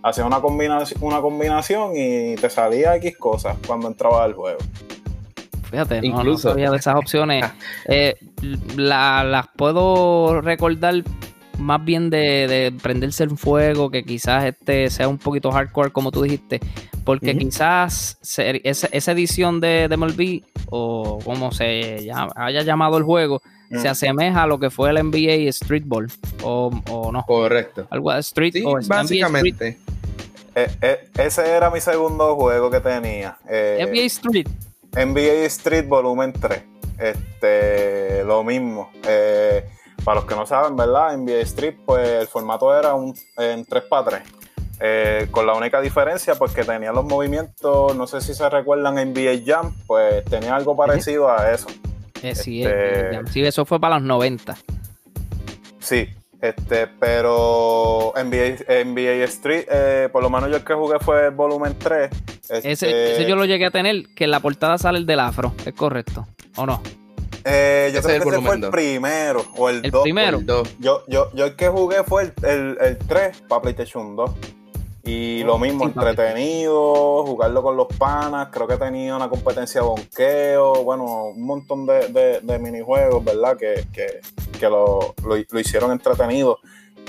Hacías 0.03 0.27
una 0.27 0.41
combinación, 0.41 1.01
una 1.05 1.21
combinación 1.21 1.93
y 1.95 2.35
te 2.35 2.51
salía 2.51 2.97
X 2.97 3.17
cosas 3.17 3.57
cuando 3.65 3.87
entrabas 3.87 4.23
al 4.23 4.33
juego. 4.35 4.59
Fíjate, 5.75 6.01
Incluso- 6.07 6.49
no, 6.49 6.55
sabía 6.55 6.71
de 6.71 6.77
esas 6.77 6.95
opciones. 6.95 7.45
Eh, 7.89 8.15
la- 8.77 9.25
las 9.25 9.47
puedo 9.57 10.41
recordar 10.41 11.03
más 11.59 11.85
bien 11.85 12.11
de, 12.11 12.47
de 12.49 12.73
prenderse 12.83 13.25
en 13.25 13.37
fuego, 13.37 13.91
que 13.91 14.05
quizás 14.05 14.45
este 14.45 14.89
sea 14.91 15.09
un 15.09 15.19
poquito 15.19 15.51
hardcore, 15.51 15.91
como 15.91 16.11
tú 16.13 16.23
dijiste, 16.23 16.61
porque 17.05 17.37
quizás 17.37 18.19
se- 18.23 18.61
esa, 18.69 18.89
esa 18.93 19.13
edición 19.13 19.61
de, 19.61 19.89
de 19.89 19.97
MLB, 19.97 20.43
o 20.71 21.19
como 21.25 21.51
se 21.53 22.05
llama- 22.05 22.33
haya 22.37 22.63
llamado 22.63 22.97
el 22.99 23.03
juego, 23.05 23.41
Mm. 23.71 23.79
se 23.79 23.89
asemeja 23.89 24.43
a 24.43 24.47
lo 24.47 24.59
que 24.61 24.69
fue 24.71 24.91
el 24.91 24.99
NBA 24.99 25.51
Streetball, 25.53 26.09
o, 26.43 26.71
o 26.91 27.11
no. 27.13 27.23
Correcto. 27.25 27.87
Algo 27.91 28.13
de 28.13 28.21
Street, 28.21 28.53
Sí, 28.53 28.63
o 28.65 28.73
NBA 28.77 28.81
Street, 28.81 28.99
básicamente. 29.01 29.79
Eh, 30.57 30.69
eh, 30.83 31.09
ese 31.19 31.51
era 31.51 31.69
mi 31.71 31.81
segundo 31.81 32.37
juego 32.37 32.71
que 32.71 32.79
tenía. 32.81 33.37
Eh, 33.49 33.79
NBA 33.91 34.05
Street. 34.07 34.47
NBA 34.97 35.45
Street 35.47 35.87
Volumen 35.89 36.33
3. 36.33 36.63
Este, 36.99 38.25
lo 38.25 38.45
mismo. 38.45 38.91
Eh, 39.07 39.65
para 40.05 40.17
los 40.21 40.25
que 40.29 40.35
no 40.35 40.47
saben, 40.47 40.77
¿verdad? 40.77 41.17
NBA 41.17 41.41
Street, 41.43 41.77
pues 41.85 42.09
el 42.09 42.27
formato 42.27 42.77
era 42.77 42.95
un, 42.95 43.15
en 43.39 43.65
3x3. 43.65 44.23
Eh, 44.81 45.29
con 45.31 45.47
la 45.47 45.55
única 45.55 45.81
diferencia, 45.81 46.35
pues 46.35 46.53
que 46.53 46.65
tenía 46.65 46.93
los 46.93 47.05
movimientos, 47.05 47.97
no 47.97 48.07
sé 48.07 48.21
si 48.21 48.35
se 48.35 48.49
recuerdan 48.51 48.97
NBA 48.97 49.43
Jam, 49.47 49.73
pues 49.87 50.25
tenía 50.25 50.55
algo 50.57 50.77
parecido 50.77 51.31
a 51.31 51.53
eso. 51.53 51.69
Eh, 52.23 52.35
sí, 52.35 52.65
Este- 52.65 53.21
sí, 53.31 53.45
eso 53.45 53.65
fue 53.65 53.79
para 53.81 53.99
los 53.99 54.05
90. 54.07 54.57
Sí, 55.79 56.09
este, 56.49 56.87
pero 56.87 58.13
NBA, 58.17 58.85
NBA 58.85 59.25
Street, 59.25 59.65
eh, 59.71 60.09
por 60.13 60.23
lo 60.23 60.31
menos 60.31 60.51
yo 60.51 60.57
el 60.57 60.65
que 60.65 60.75
jugué 60.75 60.99
fue 61.01 61.27
el 61.27 61.31
volumen 61.33 61.77
3. 61.79 62.11
Ese, 62.51 62.71
Este, 62.73 63.13
ese 63.13 63.27
yo 63.27 63.37
lo 63.37 63.45
llegué 63.45 63.67
a 63.67 63.71
tener, 63.71 64.05
que 64.15 64.25
en 64.25 64.31
la 64.31 64.41
portada 64.41 64.77
sale 64.79 64.99
el 64.99 65.07
del 65.07 65.21
afro, 65.21 65.55
¿es 65.65 65.73
correcto? 65.75 66.27
¿O 66.57 66.67
no? 66.67 66.83
eh, 67.47 67.91
yo 67.93 67.99
Ese 68.01 68.09
creo 68.09 68.19
es 68.19 68.23
que 68.25 68.29
ese 68.31 68.41
fue 68.47 68.55
el 68.57 68.71
primero 68.71 69.45
o 69.57 69.69
el 69.69 69.85
El 69.85 69.91
2. 69.91 70.03
primero. 70.03 70.39
El 70.39 70.47
dos. 70.47 70.77
Yo, 70.79 71.03
yo, 71.09 71.31
yo 71.35 71.45
el 71.47 71.57
que 71.57 71.69
jugué 71.69 72.03
fue 72.05 72.23
el, 72.23 72.33
el, 72.49 72.79
el 72.81 72.99
3 72.99 73.43
para 73.49 73.61
PlayStation 73.63 74.17
2. 74.17 74.31
Y 75.07 75.43
lo 75.45 75.59
mismo, 75.59 75.85
Oh, 75.85 75.89
sí, 75.89 75.93
papi. 75.95 76.09
entretenido, 76.09 77.25
jugarlo 77.27 77.63
con 77.63 77.77
los 77.77 77.87
panas. 77.99 78.49
Creo 78.51 78.67
que 78.67 78.77
tenía 78.79 79.15
una 79.17 79.29
competencia 79.29 79.83
de 79.83 79.87
bonqueo, 79.87 80.83
bueno, 80.83 81.05
un 81.27 81.45
montón 81.45 81.85
de, 81.87 82.09
de- 82.09 82.41
de 82.41 82.59
minijuegos, 82.59 83.23
¿verdad? 83.23 83.57
Que, 83.57 83.87
que, 83.93 84.21
que 84.59 84.69
lo, 84.69 85.15
lo- 85.27 85.37
lo 85.51 85.61
hicieron 85.61 85.93
entretenido. 85.93 86.59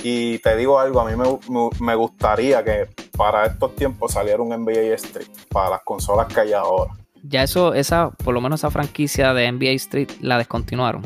Y 0.03 0.39
te 0.39 0.57
digo 0.57 0.77
algo, 0.77 0.99
a 0.99 1.05
mí 1.09 1.15
me, 1.15 1.23
me- 1.49 1.69
me 1.79 1.95
gustaría 1.95 2.63
que 2.65 2.87
para 3.17 3.45
estos 3.45 3.73
tiempos 3.75 4.11
saliera 4.11 4.41
un 4.43 4.49
NBA 4.49 4.93
Street 4.95 5.29
para 5.49 5.69
las 5.69 5.81
consolas 5.83 6.27
que 6.27 6.41
hay 6.41 6.51
ahora. 6.53 6.91
Ya 7.23 7.43
eso, 7.43 7.73
esa, 7.73 8.11
por 8.11 8.33
lo 8.33 8.41
menos 8.41 8.59
esa 8.59 8.69
franquicia 8.71 9.33
de 9.33 9.49
NBA 9.51 9.71
Street 9.71 10.09
la 10.19 10.37
descontinuaron. 10.37 11.01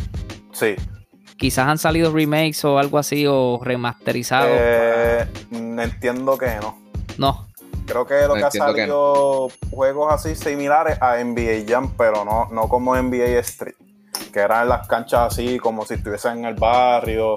Sí. 0.54 0.76
Quizás 1.38 1.68
han 1.70 1.78
salido 1.78 2.12
remakes 2.12 2.66
o 2.66 2.78
algo 2.80 2.98
así 2.98 3.26
o 3.26 3.62
remasterizados. 3.64 4.50
Eh, 4.52 5.26
entiendo 5.82 6.38
que 6.38 6.56
no. 6.62 6.78
No, 7.18 7.48
Creo 7.86 8.06
que 8.06 8.22
lo 8.22 8.30
No, 8.30 8.34
que 8.36 8.44
ha 8.44 8.50
que 8.52 8.58
salido 8.60 9.50
juegos 9.72 10.14
así 10.14 10.36
similares 10.36 11.02
a 11.02 11.18
NBA 11.24 11.66
Jam, 11.68 11.92
pero 11.98 12.24
no, 12.24 12.48
no 12.52 12.70
como 12.70 12.96
NBA 12.96 13.40
Street, 13.40 13.76
que 14.32 14.40
eran 14.40 14.70
las 14.70 14.88
canchas 14.88 15.34
así 15.34 15.58
como 15.58 15.86
si 15.86 15.96
estuviesen 15.96 16.40
en 16.40 16.46
el 16.46 16.54
barrio, 16.56 17.34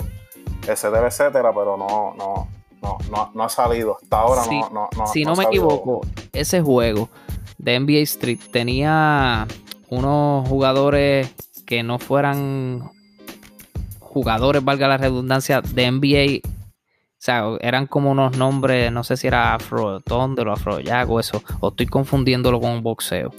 etcétera, 0.69 1.07
etcétera, 1.09 1.53
pero 1.55 1.77
no, 1.79 2.15
no, 2.19 2.49
no, 2.83 2.99
no, 3.11 3.31
no 3.35 3.43
ha 3.45 3.49
salido. 3.49 3.97
Hasta 4.03 4.19
ahora 4.19 4.43
Sí, 4.43 4.61
no, 4.61 4.69
no, 4.71 4.89
no. 4.95 5.07
si 5.07 5.25
no 5.25 5.35
me 5.37 5.45
salido. 5.45 5.65
equivoco, 5.65 6.01
ese 6.35 6.61
juego 6.61 7.09
de 7.57 7.81
NBA 7.81 8.01
Street 8.01 8.41
tenía 8.53 9.47
unos 9.89 10.47
jugadores 10.49 11.33
que 11.65 11.83
no 11.83 11.99
fueran 11.99 12.91
jugadores, 14.01 14.63
valga 14.63 14.87
la 14.89 14.99
redundancia, 14.99 15.63
de 15.63 15.91
NBA. 15.91 16.41
O 17.23 17.25
sea, 17.25 17.45
eran 17.61 17.87
como 17.87 18.11
unos 18.11 18.37
nombres, 18.37 18.91
no 18.91 19.05
sé 19.05 19.17
si 19.17 19.29
era 19.29 19.55
Afro 19.55 20.01
Thunder 20.01 20.49
o 20.49 20.53
Afro 20.55 20.81
Jack 20.81 21.09
o 21.09 21.21
eso, 21.21 21.41
o 21.61 21.69
estoy 21.69 21.87
confundiéndolo 21.87 22.59
con 22.61 22.71
un 22.73 22.83
boxeo. 22.83 23.31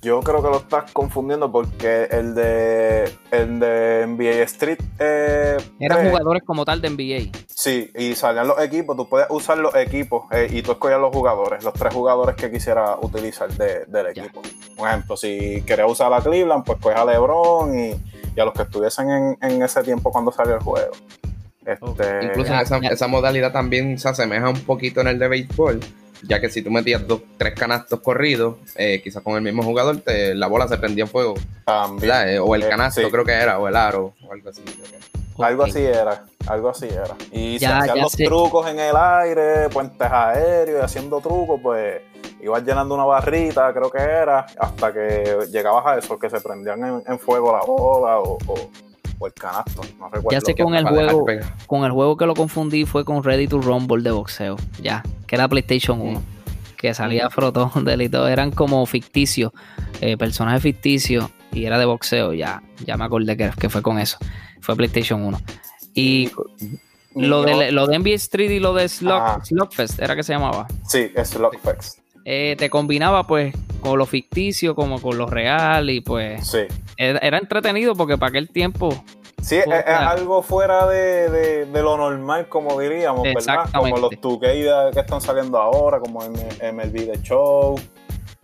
Yo 0.00 0.20
creo 0.20 0.40
que 0.40 0.48
lo 0.48 0.58
estás 0.58 0.92
confundiendo 0.92 1.50
porque 1.50 2.04
el 2.12 2.36
de 2.36 3.12
el 3.32 3.58
de 3.58 4.06
NBA 4.06 4.44
Street 4.44 4.78
eh, 5.00 5.56
Eran 5.80 5.98
pues, 5.98 6.08
jugadores 6.10 6.44
como 6.46 6.64
tal 6.64 6.80
de 6.80 6.88
NBA. 6.90 7.36
Sí, 7.48 7.90
y 7.98 8.14
salían 8.14 8.46
los 8.46 8.60
equipos, 8.60 8.96
tú 8.96 9.08
puedes 9.08 9.26
usar 9.28 9.58
los 9.58 9.74
equipos 9.74 10.26
eh, 10.30 10.46
y 10.48 10.62
tú 10.62 10.70
escogías 10.70 11.00
los 11.00 11.12
jugadores, 11.12 11.64
los 11.64 11.74
tres 11.74 11.92
jugadores 11.92 12.36
que 12.36 12.48
quisiera 12.48 12.96
utilizar 13.02 13.50
de- 13.54 13.86
del 13.86 14.14
Ya. 14.14 14.22
equipo. 14.22 14.40
Por 14.76 14.88
ejemplo, 14.88 15.16
si 15.16 15.62
querías 15.66 15.90
usar 15.90 16.12
a 16.14 16.20
Cleveland, 16.20 16.62
pues 16.64 16.78
coges 16.80 16.96
a 16.96 17.04
LeBron 17.04 17.76
y, 17.76 17.88
y 18.36 18.40
a 18.40 18.44
los 18.44 18.54
que 18.54 18.62
estuviesen 18.62 19.10
en, 19.10 19.38
en 19.42 19.62
ese 19.64 19.82
tiempo 19.82 20.12
cuando 20.12 20.30
salió 20.30 20.54
el 20.54 20.62
juego. 20.62 20.92
Este, 21.72 22.24
Incluso 22.26 22.54
esa, 22.54 23.06
modalidad 23.06 23.52
también 23.52 23.98
se 23.98 24.08
asemeja 24.08 24.48
un 24.48 24.60
poquito 24.62 25.00
en 25.00 25.08
el 25.08 25.18
de 25.18 25.28
béisbol, 25.28 25.80
ya 26.22 26.40
que 26.40 26.48
si 26.50 26.62
tú 26.62 26.70
metías 26.70 27.06
dos, 27.06 27.22
tres 27.38 27.54
canastos 27.54 28.00
corridos, 28.00 28.56
eh, 28.76 29.00
quizás 29.02 29.22
con 29.22 29.36
el 29.36 29.42
mismo 29.42 29.62
jugador, 29.62 29.98
te, 29.98 30.34
la 30.34 30.46
bola 30.48 30.68
se 30.68 30.76
prendía 30.78 31.04
en 31.04 31.10
fuego. 31.10 31.34
Eh, 32.02 32.38
o 32.38 32.54
el 32.54 32.62
Eh, 32.64 32.68
canasto 32.68 33.00
sí. 33.00 33.10
creo 33.10 33.24
que 33.24 33.32
era, 33.32 33.58
o 33.58 33.68
el 33.68 33.76
aro, 33.76 34.14
o 34.26 34.32
algo 34.32 34.50
así. 34.50 34.62
Algo 35.38 35.62
así 35.64 35.82
era, 35.82 36.24
algo 36.48 36.68
así 36.68 36.86
era. 36.86 37.14
Y 37.32 37.58
Ya, 37.58 37.68
se 37.68 37.74
hacían 37.74 37.96
ya 37.96 38.02
los 38.02 38.12
sé. 38.12 38.24
trucos 38.26 38.68
en 38.68 38.78
el 38.78 38.94
aire, 38.94 39.70
puentes 39.70 40.06
aéreos 40.10 40.80
y 40.80 40.84
haciendo 40.84 41.20
trucos, 41.22 41.58
pues 41.62 42.02
ibas 42.42 42.62
llenando 42.62 42.94
una 42.94 43.04
barrita, 43.04 43.72
creo 43.72 43.90
que 43.90 43.98
era, 44.00 44.44
hasta 44.58 44.92
que 44.92 45.38
llegabas 45.50 45.86
a 45.86 45.98
eso, 45.98 46.18
que 46.18 46.28
se 46.28 46.40
prendían 46.42 46.84
en, 46.84 47.02
en 47.06 47.18
fuego 47.18 47.52
la 47.56 47.64
bola 47.64 48.18
o, 48.18 48.36
o- 48.48 48.70
o 49.20 49.26
el 49.26 49.34
canasto. 49.34 49.82
No 49.98 50.06
recuerdo. 50.06 50.30
Ya 50.32 50.40
sé 50.40 50.56
con 50.56 50.74
el 50.74 50.84
juego, 50.84 51.26
con 51.66 51.84
el 51.84 51.92
juego 51.92 52.16
que 52.16 52.26
lo 52.26 52.34
confundí 52.34 52.84
fue 52.86 53.04
con 53.04 53.22
Ready 53.22 53.46
to 53.46 53.60
Rumble 53.60 54.02
de 54.02 54.10
boxeo, 54.10 54.56
ya, 54.82 55.04
que 55.26 55.36
era 55.36 55.46
PlayStation 55.46 56.00
1, 56.00 56.22
que 56.76 56.92
salía 56.94 57.30
Frotón 57.30 57.70
y 58.00 58.08
todo, 58.08 58.26
eran 58.26 58.50
como 58.50 58.84
ficticios, 58.86 59.52
eh, 60.00 60.16
personajes 60.16 60.62
ficticios 60.62 61.30
y 61.52 61.66
era 61.66 61.78
de 61.78 61.84
boxeo, 61.84 62.32
ya, 62.32 62.62
ya 62.84 62.96
me 62.96 63.04
acordé 63.04 63.36
que, 63.36 63.50
que 63.58 63.68
fue 63.68 63.82
con 63.82 63.98
eso, 63.98 64.18
fue 64.60 64.74
PlayStation 64.74 65.22
1. 65.22 65.38
Y 65.94 66.30
lo 67.14 67.42
de, 67.42 67.72
lo 67.72 67.86
de 67.86 67.98
NBA 67.98 68.14
Street 68.14 68.50
y 68.50 68.58
lo 68.58 68.72
de 68.72 68.88
Slug, 68.88 69.12
Ajá. 69.12 69.44
Slugfest, 69.44 70.00
era 70.00 70.16
que 70.16 70.22
se 70.22 70.32
llamaba, 70.32 70.66
Sí, 70.88 71.10
es 71.14 71.34
Lockfest. 71.34 71.99
Eh, 72.24 72.54
te 72.58 72.68
combinaba 72.70 73.26
pues 73.26 73.54
con 73.80 73.98
lo 73.98 74.06
ficticio 74.06 74.74
como 74.74 75.00
con 75.00 75.16
lo 75.18 75.26
real 75.26 75.88
y 75.90 76.00
pues 76.00 76.46
Sí. 76.48 76.60
era, 76.96 77.18
era 77.20 77.38
entretenido 77.38 77.94
porque 77.94 78.18
para 78.18 78.28
aquel 78.30 78.48
tiempo 78.48 79.02
Sí, 79.42 79.56
es, 79.56 79.66
algo 79.86 80.42
fuera 80.42 80.86
de, 80.86 81.30
de- 81.30 81.64
de 81.64 81.82
lo 81.82 81.96
normal, 81.96 82.46
como 82.50 82.78
diríamos, 82.78 83.22
¿verdad? 83.22 83.70
Como 83.74 83.96
los 83.96 84.10
2K 84.10 84.92
que 84.92 85.00
están 85.00 85.22
saliendo 85.22 85.56
ahora, 85.58 85.98
como 85.98 86.20
MLB 86.22 87.10
The 87.10 87.22
Show. 87.22 87.80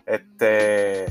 Este. 0.07 1.05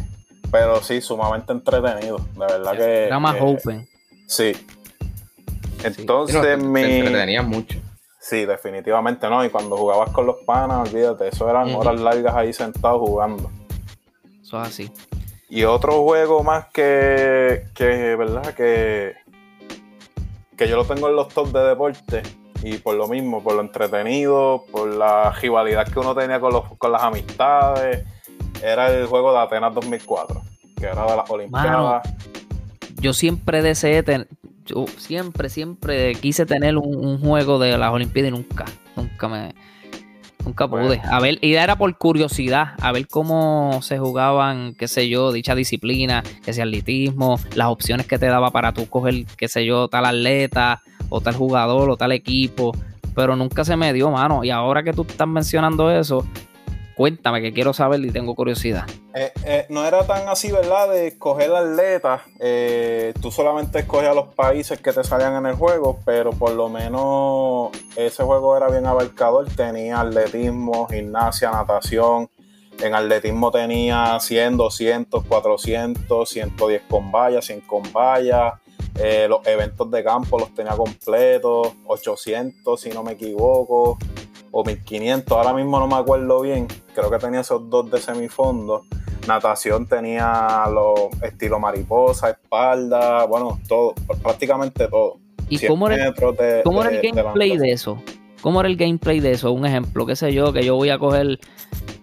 Pero 0.52 0.82
sí, 0.82 1.02
sumamente 1.02 1.52
entretenido. 1.54 2.18
De 2.34 2.40
verdad 2.40 2.76
que. 2.76 3.06
era 3.06 3.20
más 3.20 3.36
que- 3.36 3.42
open. 3.44 3.88
Sí. 4.28 4.54
Sí, 4.56 5.84
Entonces, 5.84 6.42
te- 6.42 6.58
mi. 6.58 6.82
te 6.82 6.98
entretenías 7.00 7.46
mucho. 7.46 7.78
Sí, 8.26 8.44
definitivamente 8.44 9.30
no. 9.30 9.46
Y 9.46 9.52
cuando 9.52 9.78
jugabas 9.78 10.10
con 10.10 10.26
los 10.26 10.38
panas, 10.48 10.90
olvídate, 10.90 11.28
eso 11.28 11.48
eran 11.48 11.76
horas 11.76 12.02
largas 12.02 12.34
ahí 12.34 12.54
sentados 12.54 13.00
jugando. 13.00 13.52
Eso 14.42 14.60
es 14.64 14.68
así. 14.68 14.92
Y 15.48 15.64
otro 15.66 16.02
juego 16.02 16.44
más 16.44 16.66
que, 16.74 17.68
que 17.76 18.16
¿verdad? 18.16 18.56
Que, 18.56 19.14
que 20.58 20.68
yo 20.68 20.76
lo 20.76 20.86
tengo 20.86 21.08
en 21.08 21.16
los 21.16 21.28
top 21.28 21.50
de 21.50 21.60
deporte. 21.66 22.24
Y 22.64 22.80
por 22.80 22.96
lo 22.96 23.08
mismo, 23.08 23.44
por 23.44 23.54
lo 23.54 23.62
entretenido, 23.62 24.66
por 24.72 24.88
la 24.88 25.30
rivalidad 25.30 25.88
que 25.88 26.00
uno 26.00 26.16
tenía 26.16 26.40
con, 26.40 26.52
los, 26.52 26.64
con 26.80 26.92
las 26.92 27.04
amistades, 27.04 28.08
era 28.64 28.92
el 28.92 29.06
juego 29.06 29.34
de 29.34 29.38
Atenas 29.38 29.72
2004, 29.76 30.42
que 30.76 30.88
era 30.88 31.06
de 31.06 31.16
las 31.16 31.30
Olimpiadas. 31.30 32.10
Yo 32.96 33.14
siempre 33.14 33.62
deseé 33.62 34.02
tener, 34.02 34.28
yo 34.66 34.86
siempre, 34.98 35.50
siempre 35.50 36.16
quise 36.16 36.46
tener 36.46 36.78
un, 36.78 36.96
un 36.96 37.20
juego 37.20 37.60
de 37.60 37.78
las 37.78 37.92
Olimpiadas 37.92 38.30
y 38.30 38.32
nunca, 38.32 38.66
nunca 38.96 39.28
me, 39.28 39.54
nunca 40.46 40.68
pude. 40.68 40.82
Bueno. 40.84 41.04
A 41.10 41.20
ver, 41.20 41.38
y 41.42 41.54
era 41.54 41.78
por 41.78 41.98
curiosidad, 41.98 42.74
a 42.82 42.92
ver 42.92 43.08
cómo 43.08 43.80
se 43.82 43.98
jugaban, 43.98 44.76
qué 44.76 44.88
sé 44.88 45.10
yo, 45.10 45.32
dicha 45.32 45.56
disciplina, 45.56 46.24
que 46.44 46.54
sea 46.54 46.66
atletismo, 46.66 47.40
las 47.56 47.68
opciones 47.68 48.08
que 48.08 48.18
te 48.18 48.28
daba 48.28 48.52
para 48.52 48.74
tú 48.74 48.88
coger, 48.88 49.26
qué 49.38 49.48
sé 49.48 49.66
yo, 49.66 49.88
tal 49.88 50.06
atleta, 50.06 50.82
o 51.10 51.22
tal 51.22 51.36
jugador, 51.36 51.90
o 51.90 51.98
tal 51.98 52.12
equipo, 52.12 52.72
pero 53.14 53.36
nunca 53.36 53.64
se 53.66 53.76
me 53.76 53.94
dio, 53.94 54.12
mano. 54.12 54.44
Y 54.44 54.50
ahora 54.50 54.84
que 54.84 54.94
tú 54.94 55.06
estás 55.08 55.28
mencionando 55.28 55.92
eso, 55.92 56.26
cuéntame 56.96 57.42
que 57.42 57.54
quiero 57.54 57.74
saber 57.74 58.00
y 58.02 58.12
tengo 58.12 58.36
curiosidad. 58.36 58.86
Eh, 59.14 59.32
eh, 59.46 59.66
no 59.70 59.86
era 59.86 60.06
tan 60.06 60.28
así, 60.28 60.52
¿verdad? 60.52 60.90
De 60.90 61.08
escoger 61.08 61.54
atletas. 61.54 62.22
Eh, 62.40 63.14
tú 63.22 63.32
solamente 63.32 63.80
escogías 63.80 64.16
los 64.16 64.34
países 64.34 64.80
que 64.80 64.92
te 64.92 65.04
salían 65.04 65.36
en 65.36 65.46
el 65.46 65.56
juego, 65.56 66.00
pero 66.06 66.32
por 66.32 66.52
lo 66.52 66.70
menos 66.70 67.72
ese 67.96 68.24
juego 68.24 68.58
era 68.58 68.70
bien 68.70 68.86
abarcador. 68.86 69.48
Tenía 69.56 70.00
atletismo, 70.02 70.88
gimnasia, 70.88 71.52
natación. 71.52 72.30
En 72.82 72.94
atletismo 72.94 73.52
tenía 73.52 74.20
100, 74.20 74.58
200, 74.58 75.24
400, 75.26 76.30
110 76.30 76.82
con 76.90 77.12
vallas, 77.12 77.46
100 77.46 77.62
con 77.62 77.84
vallas. 77.94 78.56
Eh, 78.98 79.28
los 79.30 79.46
eventos 79.46 79.92
de 79.92 80.04
campo 80.04 80.40
los 80.40 80.54
tenía 80.54 80.74
completos, 80.74 81.74
800 81.86 82.80
si 82.80 82.90
no 82.92 83.04
me 83.04 83.14
equivoco, 83.14 83.98
o 84.58 84.64
1500, 84.64 85.38
ahora 85.38 85.54
mismo 85.54 85.78
no 85.80 85.86
me 85.88 85.96
acuerdo 85.96 86.40
bien, 86.40 86.66
creo 86.94 87.12
que 87.12 87.18
tenía 87.18 87.42
esos 87.42 87.70
dos 87.70 87.92
de 87.92 88.00
semifondo. 88.00 88.84
Natación 89.28 89.86
tenía 89.86 90.64
los 90.72 91.10
estilo 91.24 91.60
mariposa, 91.60 92.30
espalda, 92.30 93.26
bueno, 93.26 93.60
todo, 93.68 93.94
prácticamente 94.24 94.88
todo. 94.88 95.18
¿Y 95.50 95.58
100 95.58 95.70
cómo 95.74 95.90
era, 95.90 96.12
de- 96.12 96.62
cómo 96.64 96.82
era 96.82 96.90
el 96.92 97.02
de 97.02 97.12
gameplay 97.12 97.58
de 97.58 97.72
eso? 97.72 98.02
¿Cómo 98.42 98.62
era 98.62 98.70
el 98.70 98.78
gameplay 98.78 99.20
de 99.20 99.32
eso? 99.32 99.52
Un 99.52 99.66
ejemplo, 99.66 100.06
qué 100.06 100.16
sé 100.16 100.32
yo, 100.34 100.54
que 100.54 100.64
yo 100.64 100.76
voy 100.78 100.90
a 100.90 101.00
coger, 101.00 101.38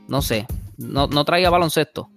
no 0.09 0.21
sé, 0.21 0.47
no, 0.76 1.06
no 1.06 1.25
traía 1.25 1.49
baloncesto. 1.49 2.11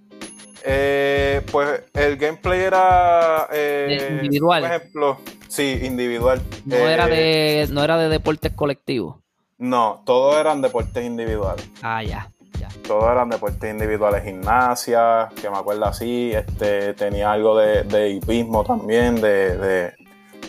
Eh, 0.65 1.42
pues 1.50 1.82
el 1.94 2.18
gameplay 2.18 2.60
era 2.60 3.48
eh, 3.54 4.20
Individual. 4.24 4.63
Por 4.63 4.72
ejemplo, 4.72 5.18
sí, 5.48 5.80
individual. 5.84 6.42
No 6.65 6.75
Eh, 6.75 6.94
era 6.94 7.08
de, 7.08 7.68
no 7.72 7.84
era 7.86 7.98
de 7.98 8.10
deportes 8.10 8.51
colectivos. 8.51 9.18
No, 9.58 10.02
todos 10.06 10.36
eran 10.38 10.62
deportes 10.62 11.06
individuales. 11.06 11.70
Ah, 11.82 12.04
ya, 12.04 12.30
ya. 12.60 12.68
Todos 12.88 13.10
eran 13.12 13.30
deportes 13.30 13.72
individuales, 13.72 14.24
gimnasia, 14.24 15.30
que 15.42 15.50
me 15.50 15.58
acuerdo 15.58 15.86
así, 15.86 16.32
este, 16.34 16.94
tenía 16.94 17.32
algo 17.32 17.58
de, 17.58 17.84
de 17.84 18.10
hipismo 18.12 18.64
también, 18.64 19.16
de, 19.22 19.58
de- 19.58 19.94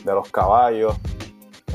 de 0.05 0.13
los 0.13 0.29
caballos. 0.31 0.97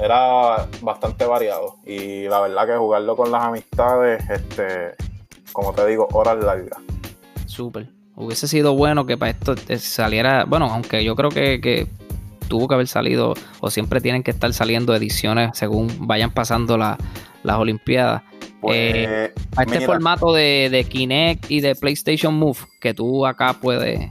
Era 0.01 0.67
bastante 0.81 1.25
variado. 1.25 1.75
Y 1.85 2.23
la 2.23 2.39
verdad 2.41 2.65
que 2.65 2.75
jugarlo 2.77 3.15
con 3.15 3.31
las 3.31 3.43
amistades, 3.43 4.23
este, 4.29 4.95
como 5.51 5.73
te 5.73 5.85
digo, 5.85 6.07
horas 6.13 6.43
largas. 6.43 6.79
Súper. 7.45 7.87
Hubiese 8.15 8.47
sido 8.47 8.73
bueno 8.75 9.05
que 9.05 9.17
para 9.17 9.31
esto 9.31 9.55
eh, 9.67 9.77
saliera, 9.79 10.45
bueno, 10.45 10.65
aunque 10.71 11.03
yo 11.03 11.15
creo 11.15 11.29
que, 11.29 11.59
que 11.59 11.87
tuvo 12.51 12.67
que 12.67 12.75
haber 12.75 12.87
salido, 12.87 13.33
o 13.61 13.71
siempre 13.71 14.01
tienen 14.01 14.21
que 14.23 14.29
estar 14.31 14.51
saliendo 14.53 14.93
ediciones 14.93 15.51
según 15.57 15.87
vayan 16.05 16.31
pasando 16.31 16.77
la- 16.77 16.97
las 17.43 17.57
Olimpiadas. 17.57 18.21
Pues, 18.59 18.77
Eh, 18.77 19.33
A 19.57 19.63
este 19.63 19.75
mira, 19.79 19.87
formato 19.87 20.33
de, 20.33 20.69
de 20.69 20.83
Kinect 20.83 21.49
y 21.49 21.61
de 21.61 21.73
PlayStation 21.75 22.35
Move, 22.35 22.59
que 22.79 22.93
tú 22.93 23.25
acá 23.25 23.53
puedes. 23.59 24.07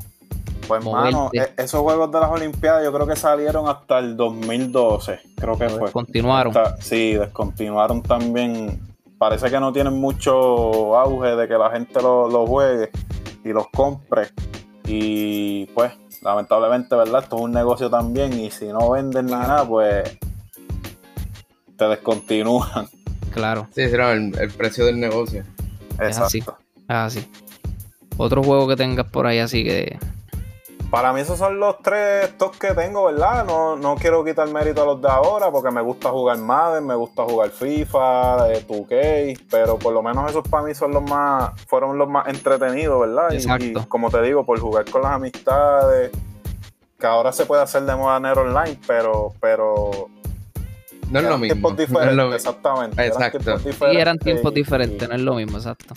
Pues, 0.67 0.85
mano, 0.85 1.31
e- 1.33 1.53
esos 1.63 1.81
juegos 1.83 2.11
de 2.11 2.19
las 2.21 2.31
Olimpiadas 2.31 2.83
yo 2.85 2.93
creo 2.93 3.07
que 3.07 3.15
salieron 3.17 3.69
hasta 3.69 3.99
el 3.99 4.17
2012, 4.17 5.21
creo 5.37 5.59
que 5.59 5.69
fue. 5.69 5.93
Continuaron. 5.93 6.53
Sí, 6.81 7.15
descontinuaron 7.15 8.03
también. 8.03 8.81
Parece 9.19 9.51
que 9.51 9.61
no 9.61 9.71
tienen 9.73 10.01
mucho 10.01 10.97
auge 10.97 11.37
de 11.37 11.47
que 11.47 11.55
la 11.55 11.71
gente 11.71 12.01
lo, 12.01 12.27
lo 12.29 12.47
juegue 12.47 12.91
y 13.45 13.51
los 13.51 13.69
compre. 13.69 14.29
Y 14.87 15.67
pues, 15.67 15.93
lamentablemente, 16.23 16.95
¿verdad? 16.95 17.23
Esto 17.23 17.37
es 17.37 17.43
un 17.43 17.53
negocio 17.53 17.91
también 17.91 18.33
y 18.39 18.51
si 18.51 18.67
no 18.67 18.91
venden 18.91 19.27
ni 19.27 19.33
nada, 19.33 19.67
pues 19.67 20.19
te 21.77 21.85
descontinúan. 21.87 22.89
Claro, 23.33 23.69
Sí, 23.75 23.83
no, 23.97 24.11
el, 24.11 24.37
el 24.39 24.51
precio 24.51 24.85
del 24.85 24.99
negocio. 24.99 25.45
Es 26.01 26.19
así. 26.19 26.39
Exacto. 26.39 26.61
es 26.81 26.95
así. 26.95 27.31
Otro 28.17 28.43
juego 28.43 28.67
que 28.67 28.77
tengas 28.77 29.07
por 29.07 29.27
ahí 29.27 29.39
así 29.39 29.63
que. 29.65 29.99
Para 30.91 31.13
mí 31.13 31.21
esos 31.21 31.39
son 31.39 31.61
los 31.61 31.79
tres 31.83 32.37
tops 32.37 32.59
que 32.59 32.75
tengo, 32.75 33.05
¿verdad? 33.05 33.45
No, 33.45 33.77
no 33.77 33.95
quiero 33.95 34.25
quitar 34.25 34.49
mérito 34.49 34.83
a 34.83 34.87
los 34.87 35.01
de 35.01 35.09
ahora 35.09 35.49
porque 35.53 35.71
me 35.71 35.81
gusta 35.81 36.09
jugar 36.11 36.37
Madden, 36.39 36.85
me 36.85 36.97
gusta 36.97 37.23
jugar 37.23 37.51
FIFA, 37.51 38.53
eh, 38.53 38.65
2K, 38.67 39.47
pero 39.49 39.79
por 39.79 39.93
lo 39.95 40.03
menos 40.03 40.29
esos 40.29 40.43
para 40.49 40.65
mí 40.65 40.75
son 40.75 40.91
los 40.93 41.03
más, 41.05 41.53
fueron 41.69 41.97
los 41.97 42.09
más 42.09 42.27
entretenidos, 42.27 43.01
¿verdad? 43.01 43.31
Y- 43.31 43.37
Exacto. 43.37 43.65
Y, 43.65 43.87
como 43.87 44.11
te 44.11 44.21
digo, 44.23 44.45
por 44.45 44.59
jugar 44.59 44.85
con 44.91 45.03
las 45.03 45.13
amistades, 45.13 46.11
que 46.99 47.07
ahora 47.07 47.31
se 47.31 47.47
puede 47.47 47.63
hacer 47.63 47.83
de 47.83 47.95
manera 47.95 48.41
online, 48.41 48.77
pero, 48.85 49.33
pero 49.41 50.09
No 51.09 51.19
es 51.21 51.23
lo 51.25 51.29
eran 51.29 51.41
mismo. 51.41 51.53
tiempos 51.55 51.73
no 51.77 51.81
es 51.83 51.89
diferentes, 51.89 52.17
lo 52.17 52.23
mismo. 52.25 52.35
exactamente. 52.37 52.95
eran 53.01 53.13
Exacto. 53.13 53.39
tiempos 53.39 53.65
diferentes 53.65 54.01
eran 54.03 54.19
tiempos 54.19 54.53
y- 54.53 54.55
diferentes, 54.57 55.03
y- 55.03 55.09
no 55.09 55.15
es 55.15 55.21
lo 55.23 55.35
mismo, 55.37 55.57
exacto. 55.59 55.95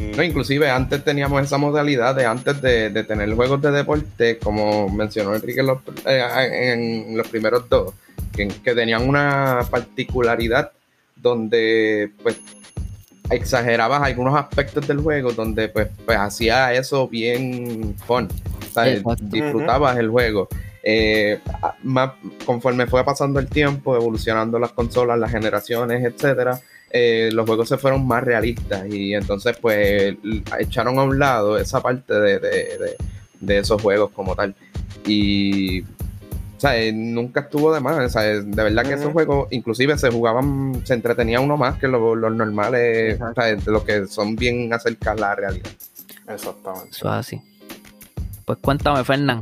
Y- 0.00 0.16
No, 0.16 0.22
inclusive 0.22 0.68
antes 0.70 1.02
teníamos 1.04 1.42
esa 1.42 1.58
modalidad 1.58 2.14
de 2.14 2.26
antes 2.26 2.60
de, 2.62 2.90
de 2.90 3.04
tener 3.04 3.32
juegos 3.34 3.60
de 3.62 3.70
deporte, 3.70 4.38
como 4.38 4.88
mencionó 4.88 5.34
Enrique 5.34 5.60
en 5.60 5.66
los, 5.66 5.78
eh, 6.06 6.72
en 7.08 7.16
los 7.16 7.28
primeros 7.28 7.68
dos, 7.68 7.94
que, 8.32 8.48
que 8.48 8.74
tenían 8.74 9.08
una 9.08 9.60
particularidad 9.70 10.72
donde 11.16 12.10
pues 12.22 12.38
exagerabas 13.30 14.02
algunos 14.02 14.34
aspectos 14.38 14.86
del 14.88 14.98
juego, 15.00 15.32
donde 15.32 15.68
pues, 15.68 15.88
pues 16.04 16.18
hacía 16.18 16.72
eso 16.74 17.06
bien 17.08 17.94
fun, 18.06 18.28
disfrutabas 19.20 19.98
el 19.98 20.08
juego. 20.08 20.48
Eh, 20.82 21.38
más, 21.82 22.12
conforme 22.46 22.86
fue 22.86 23.04
pasando 23.04 23.38
el 23.38 23.46
tiempo, 23.48 23.94
evolucionando 23.94 24.58
las 24.58 24.72
consolas, 24.72 25.18
las 25.18 25.30
generaciones, 25.30 26.02
etcétera, 26.04 26.58
eh, 26.90 27.30
los 27.32 27.46
juegos 27.46 27.68
se 27.68 27.78
fueron 27.78 28.06
más 28.06 28.22
realistas 28.24 28.86
y 28.88 29.14
entonces 29.14 29.56
pues 29.60 30.16
echaron 30.58 30.98
a 30.98 31.04
un 31.04 31.18
lado 31.18 31.56
esa 31.58 31.80
parte 31.80 32.12
de, 32.14 32.38
de- 32.38 32.50
de- 32.78 32.96
de 33.40 33.58
esos 33.58 33.80
juegos 33.80 34.10
como 34.10 34.34
tal 34.36 34.54
y 35.06 35.80
o 35.82 35.86
sea, 36.60 36.76
eh, 36.76 36.92
nunca 36.92 37.40
estuvo 37.40 37.72
de 37.72 37.80
más, 37.80 37.96
o 37.98 38.08
sea, 38.10 38.28
eh, 38.30 38.42
de 38.42 38.62
verdad 38.62 38.82
que 38.84 38.92
esos 38.92 39.12
juegos 39.12 39.48
inclusive 39.50 39.96
se 39.96 40.10
jugaban, 40.10 40.82
se 40.84 40.92
entretenía 40.92 41.40
uno 41.40 41.56
más 41.56 41.78
que 41.78 41.88
lo- 41.88 42.14
los 42.14 42.34
normales, 42.34 43.18
o 43.18 43.32
sea, 43.32 43.44
de 43.56 43.62
los 43.72 43.82
que 43.84 44.06
son 44.06 44.36
bien 44.36 44.70
acerca 44.74 45.12
a 45.12 45.14
la 45.14 45.34
realidad. 45.34 45.70
Exactamente. 46.28 46.90
Eso 46.90 47.06
es 47.08 47.14
así. 47.14 47.40
Pues 48.44 48.58
cuéntame, 48.60 49.02
Fernán, 49.04 49.40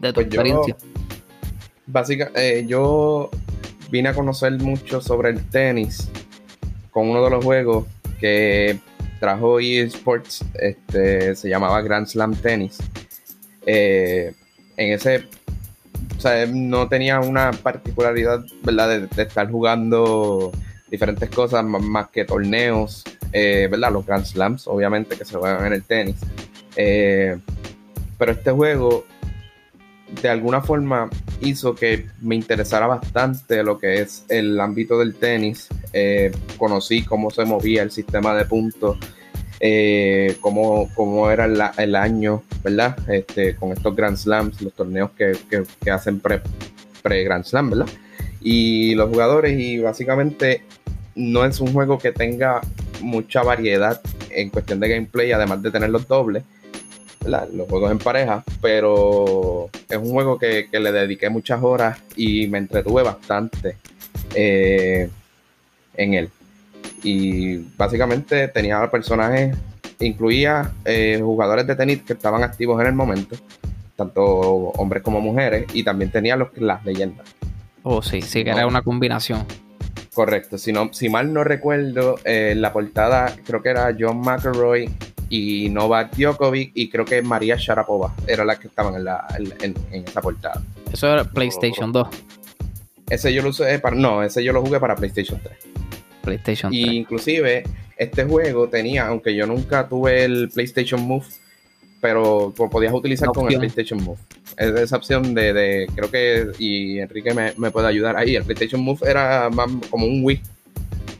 de 0.00 0.12
tu 0.12 0.14
Pues 0.14 0.28
yo- 0.28 0.40
experiencia. 0.42 0.76
Básicamente, 1.86 2.66
yo 2.66 3.30
vine 3.90 4.10
a 4.10 4.14
conocer 4.14 4.52
mucho 4.60 5.00
sobre 5.00 5.30
el 5.30 5.44
tenis 5.50 6.08
con 6.92 7.08
uno 7.08 7.24
de 7.24 7.30
los 7.30 7.44
juegos 7.44 7.86
que 8.20 8.78
trajo 9.18 9.58
eSports, 9.58 10.44
este, 10.60 11.34
se 11.34 11.48
llamaba 11.48 11.80
Grand 11.82 12.06
Slam 12.06 12.36
Tennis. 12.36 12.78
Eh, 13.66 14.32
en 14.76 14.92
ese, 14.92 15.24
o 16.16 16.20
sea, 16.20 16.46
no 16.46 16.88
tenía 16.88 17.20
una 17.20 17.50
particularidad, 17.52 18.44
¿verdad? 18.62 19.08
De, 19.08 19.22
estar 19.22 19.50
jugando 19.50 20.52
diferentes 20.90 21.30
cosas 21.30 21.64
más, 21.64 21.82
más 21.82 22.08
que 22.08 22.24
torneos, 22.24 23.04
eh, 23.32 23.68
¿verdad? 23.70 23.92
Los 23.92 24.06
Grand 24.06 24.24
Slams, 24.24 24.66
obviamente, 24.66 25.16
que 25.16 25.24
se 25.24 25.36
juegan 25.36 25.66
en 25.66 25.72
el 25.72 25.84
tenis. 25.84 26.16
Eh, 26.76 27.38
pero 28.18 28.32
este 28.32 28.50
juego, 28.50 29.06
de 30.20 30.28
alguna 30.28 30.60
forma, 30.60 31.08
hizo 31.40 31.74
que 31.74 32.06
me 32.20 32.34
interesara 32.34 32.86
bastante 32.86 33.62
lo 33.62 33.78
que 33.78 34.00
es 34.02 34.24
el 34.28 34.60
ámbito 34.60 34.98
del 34.98 35.14
tenis. 35.14 35.68
Eh, 35.92 36.32
conocí 36.58 37.02
cómo 37.02 37.30
se 37.30 37.44
movía 37.44 37.82
el 37.82 37.90
sistema 37.90 38.34
de 38.34 38.44
puntos, 38.44 38.98
eh, 39.60 40.36
cómo, 40.40 40.88
cómo 40.94 41.30
era 41.30 41.46
el, 41.46 41.60
el 41.78 41.94
año, 41.94 42.42
¿verdad? 42.62 42.96
Este, 43.08 43.56
con 43.56 43.72
estos 43.72 43.94
Grand 43.96 44.16
Slams, 44.16 44.60
los 44.60 44.72
torneos 44.72 45.10
que, 45.12 45.32
que- 45.48 45.90
hacen 45.90 46.20
pre, 46.20 46.40
pre-Grand 47.02 47.44
Slam, 47.44 47.70
¿verdad? 47.70 47.86
Y 48.40 48.94
los 48.94 49.08
jugadores, 49.08 49.58
y 49.58 49.78
básicamente 49.78 50.62
no 51.14 51.44
es 51.44 51.60
un 51.60 51.72
juego 51.72 51.98
que 51.98 52.12
tenga 52.12 52.60
mucha 53.00 53.42
variedad 53.42 54.00
en 54.30 54.50
cuestión 54.50 54.80
de 54.80 54.88
gameplay, 54.88 55.32
además 55.32 55.62
de 55.62 55.70
tener 55.70 55.90
los 55.90 56.06
dobles. 56.08 56.42
¿Verdad? 57.22 57.48
los 57.52 57.68
juegos 57.68 57.90
en 57.90 57.98
pareja, 57.98 58.42
pero 58.60 59.70
es 59.88 59.96
un 59.96 60.10
juego 60.10 60.38
que, 60.38 60.68
que 60.70 60.80
le 60.80 60.92
dediqué 60.92 61.30
muchas 61.30 61.62
horas 61.62 61.98
y 62.16 62.46
me 62.48 62.58
entretuve 62.58 63.02
bastante 63.02 63.76
eh, 64.34 65.08
en 65.94 66.14
él. 66.14 66.30
Y 67.02 67.58
básicamente 67.76 68.48
tenía 68.48 68.88
personajes, 68.90 69.56
incluía 70.00 70.72
eh, 70.84 71.20
jugadores 71.22 71.66
de 71.66 71.76
tenis 71.76 72.02
que 72.02 72.12
estaban 72.12 72.42
activos 72.42 72.80
en 72.80 72.88
el 72.88 72.94
momento, 72.94 73.36
tanto 73.96 74.24
hombres 74.24 75.02
como 75.02 75.20
mujeres, 75.20 75.66
y 75.72 75.82
también 75.82 76.10
tenía 76.10 76.36
los, 76.36 76.48
las 76.56 76.84
leyendas. 76.84 77.26
Oh, 77.82 78.02
sí, 78.02 78.22
sí, 78.22 78.44
que 78.44 78.50
era 78.50 78.66
una 78.66 78.82
combinación. 78.82 79.44
Correcto, 80.14 80.58
si, 80.58 80.72
no, 80.72 80.92
si 80.92 81.08
mal 81.08 81.32
no 81.32 81.42
recuerdo, 81.42 82.16
eh, 82.24 82.54
la 82.56 82.72
portada 82.72 83.34
creo 83.44 83.62
que 83.62 83.70
era 83.70 83.96
John 83.98 84.20
McElroy 84.20 84.90
y 85.32 85.70
Novak 85.70 86.14
Djokovic 86.14 86.72
y 86.74 86.90
creo 86.90 87.06
que 87.06 87.22
María 87.22 87.56
Sharapova 87.58 88.14
era 88.26 88.44
la 88.44 88.58
que 88.58 88.68
estaban 88.68 88.96
en, 88.96 89.04
la, 89.04 89.26
en, 89.38 89.74
esa 90.06 90.20
portada. 90.20 90.62
Eso 90.92 91.10
era 91.10 91.24
PlayStation 91.24 91.90
2, 91.90 92.06
Ese 93.08 93.32
yo 93.32 93.42
lo 93.42 93.48
usé 93.48 93.78
para, 93.78 93.96
no, 93.96 94.22
ese 94.22 94.44
yo 94.44 94.52
lo 94.52 94.60
jugué 94.60 94.78
para 94.78 94.94
PlayStation 94.94 95.40
3. 95.42 95.56
PlayStation 96.22 96.70
3. 96.70 96.82
Y 96.84 96.96
inclusive 96.98 97.62
este 97.96 98.24
juego 98.24 98.68
tenía, 98.68 99.06
aunque 99.06 99.34
yo 99.34 99.46
nunca 99.46 99.88
tuve 99.88 100.22
el 100.22 100.50
PlayStation 100.50 101.00
Move, 101.00 101.24
pero 102.02 102.52
lo 102.58 102.68
podías 102.68 102.92
utilizar 102.92 103.28
con 103.30 103.50
el. 103.50 103.56
PlayStation 103.56 104.04
Move. 104.04 104.18
Es 104.58 104.70
esa 104.74 104.96
opción 104.98 105.32
de, 105.32 105.54
de- 105.54 105.86
creo 105.94 106.10
que, 106.10 106.48
y 106.58 106.98
Enrique 106.98 107.32
me, 107.32 107.54
me 107.56 107.70
puede 107.70 107.88
ayudar 107.88 108.18
ahí, 108.18 108.36
el 108.36 108.44
PlayStation 108.44 108.82
Move 108.82 108.98
era 109.08 109.48
más 109.48 109.70
como 109.88 110.04
un 110.04 110.22
Wii, 110.22 110.42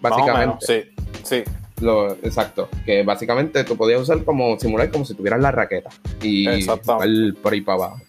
Más 0.03 0.13
o 0.13 0.17
menos, 0.19 0.59
básicamente. 0.61 0.67
sí, 0.67 1.05
sí. 1.25 1.45
Lo, 1.81 2.13
exacto, 2.13 2.69
que 2.87 3.03
básicamente 3.03 3.65
tú 3.65 3.77
podías 3.77 4.01
usar 4.01 4.23
como 4.25 4.59
simular 4.59 4.91
como 4.91 5.05
si 5.05 5.15
tuvieras 5.15 5.41
la 5.41 5.51
raqueta 5.51 5.91
y 6.23 6.47
por 7.43 7.53
ahí 7.53 7.61
para 7.61 7.75
abajo. 7.77 8.01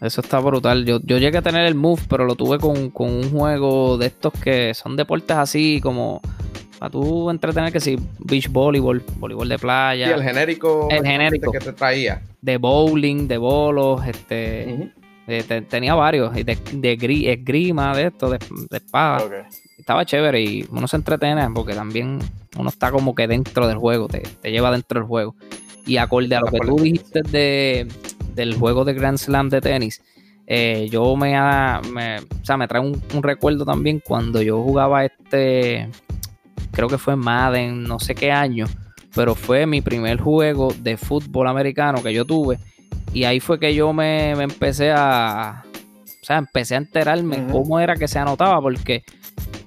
Eso 0.00 0.20
está 0.20 0.40
brutal. 0.40 0.84
Yo, 0.84 0.98
yo 1.04 1.18
llegué 1.18 1.38
a 1.38 1.42
tener 1.42 1.64
el 1.64 1.74
Move, 1.76 2.02
pero 2.08 2.24
lo 2.24 2.34
tuve 2.34 2.58
con, 2.58 2.90
con 2.90 3.08
un 3.08 3.30
juego 3.30 3.96
de 3.98 4.06
estos 4.06 4.32
que 4.32 4.74
son 4.74 4.96
deportes 4.96 5.36
así 5.36 5.80
como 5.80 6.20
para 6.80 6.90
tú 6.90 7.30
entretener 7.30 7.72
que 7.72 7.78
si 7.78 7.96
beach 8.18 8.48
volleyball, 8.50 9.00
voleibol 9.18 9.48
de 9.48 9.58
playa, 9.60 10.08
Y 10.08 10.10
el 10.12 10.22
genérico, 10.24 10.88
El 10.90 11.06
genérico. 11.06 11.52
que 11.52 11.60
te 11.60 11.72
traía. 11.72 12.20
de 12.40 12.56
bowling, 12.56 13.28
de 13.28 13.38
bolos, 13.38 14.04
este, 14.04 14.90
eh, 15.28 15.44
te- 15.46 15.62
tenía 15.62 15.94
varios, 15.94 16.36
y 16.36 16.42
de, 16.42 16.58
de 16.72 16.98
gri- 16.98 17.28
esgrima, 17.28 17.96
de 17.96 18.08
esto, 18.08 18.28
de, 18.28 18.38
de 18.68 18.76
espada. 18.78 19.24
Ok. 19.24 19.32
Estaba 19.82 20.04
chévere 20.04 20.40
y 20.40 20.64
uno 20.70 20.86
se 20.86 20.94
entretiene 20.94 21.44
porque 21.52 21.74
también 21.74 22.20
uno 22.56 22.68
está 22.68 22.92
como 22.92 23.16
que 23.16 23.26
dentro 23.26 23.66
del 23.66 23.78
juego, 23.78 24.06
te, 24.06 24.20
te 24.20 24.52
lleva 24.52 24.70
dentro 24.70 25.00
del 25.00 25.08
juego. 25.08 25.34
Y 25.84 25.96
acorde 25.96 26.36
a 26.36 26.40
lo 26.40 26.46
que 26.46 26.60
tú 26.60 26.76
dijiste 26.76 27.22
de, 27.22 27.88
del 28.36 28.54
juego 28.54 28.84
de 28.84 28.94
Grand 28.94 29.18
Slam 29.18 29.48
de 29.48 29.60
tenis, 29.60 30.00
eh, 30.46 30.86
yo 30.88 31.16
me, 31.16 31.32
me, 31.92 32.20
o 32.20 32.44
sea, 32.44 32.56
me 32.56 32.68
trae 32.68 32.80
un, 32.80 33.02
un 33.12 33.22
recuerdo 33.24 33.64
también 33.64 34.00
cuando 34.04 34.40
yo 34.40 34.62
jugaba 34.62 35.04
este, 35.04 35.88
creo 36.70 36.86
que 36.86 36.98
fue 36.98 37.16
Madden, 37.16 37.82
no 37.82 37.98
sé 37.98 38.14
qué 38.14 38.30
año, 38.30 38.66
pero 39.16 39.34
fue 39.34 39.66
mi 39.66 39.80
primer 39.80 40.20
juego 40.20 40.72
de 40.78 40.96
fútbol 40.96 41.48
americano 41.48 42.04
que 42.04 42.14
yo 42.14 42.24
tuve. 42.24 42.60
Y 43.12 43.24
ahí 43.24 43.40
fue 43.40 43.58
que 43.58 43.74
yo 43.74 43.92
me, 43.92 44.36
me 44.36 44.44
empecé 44.44 44.92
a, 44.92 45.64
o 46.22 46.24
sea, 46.24 46.38
empecé 46.38 46.76
a 46.76 46.78
enterarme 46.78 47.48
cómo 47.50 47.80
era 47.80 47.96
que 47.96 48.06
se 48.06 48.20
anotaba, 48.20 48.60
porque 48.60 49.02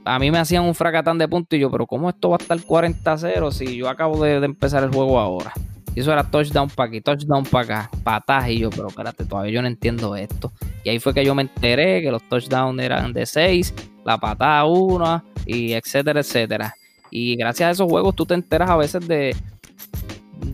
a 0.05 0.19
mí 0.19 0.31
me 0.31 0.37
hacían 0.37 0.63
un 0.63 0.75
fracatán 0.75 1.17
de 1.17 1.27
puntos 1.27 1.57
y 1.57 1.61
yo, 1.61 1.71
pero 1.71 1.87
¿cómo 1.87 2.09
esto 2.09 2.29
va 2.29 2.37
a 2.37 2.41
estar 2.41 2.57
40-0 2.57 3.51
si 3.51 3.75
yo 3.75 3.89
acabo 3.89 4.23
de, 4.23 4.39
de 4.39 4.45
empezar 4.45 4.83
el 4.83 4.91
juego 4.91 5.19
ahora? 5.19 5.51
Y 5.95 6.01
eso 6.01 6.11
era 6.11 6.23
touchdown 6.23 6.69
para 6.69 6.89
aquí, 6.89 7.01
touchdown 7.01 7.43
para 7.45 7.63
acá, 7.63 7.89
patas 8.03 8.49
y 8.49 8.59
yo, 8.59 8.69
pero 8.69 8.89
espérate, 8.89 9.25
todavía 9.25 9.53
yo 9.53 9.61
no 9.61 9.67
entiendo 9.67 10.15
esto. 10.15 10.51
Y 10.83 10.89
ahí 10.89 10.99
fue 10.99 11.13
que 11.13 11.25
yo 11.25 11.33
me 11.33 11.43
enteré 11.43 12.01
que 12.01 12.11
los 12.11 12.21
touchdowns 12.29 12.81
eran 12.81 13.13
de 13.13 13.25
6, 13.25 13.73
la 14.05 14.17
patada 14.17 14.65
1 14.65 15.23
y 15.45 15.71
etcétera, 15.71 16.19
etcétera. 16.19 16.75
Y 17.09 17.37
gracias 17.37 17.67
a 17.67 17.71
esos 17.71 17.89
juegos 17.89 18.13
tú 18.13 18.25
te 18.25 18.33
enteras 18.33 18.69
a 18.69 18.75
veces 18.75 19.07
de 19.07 19.35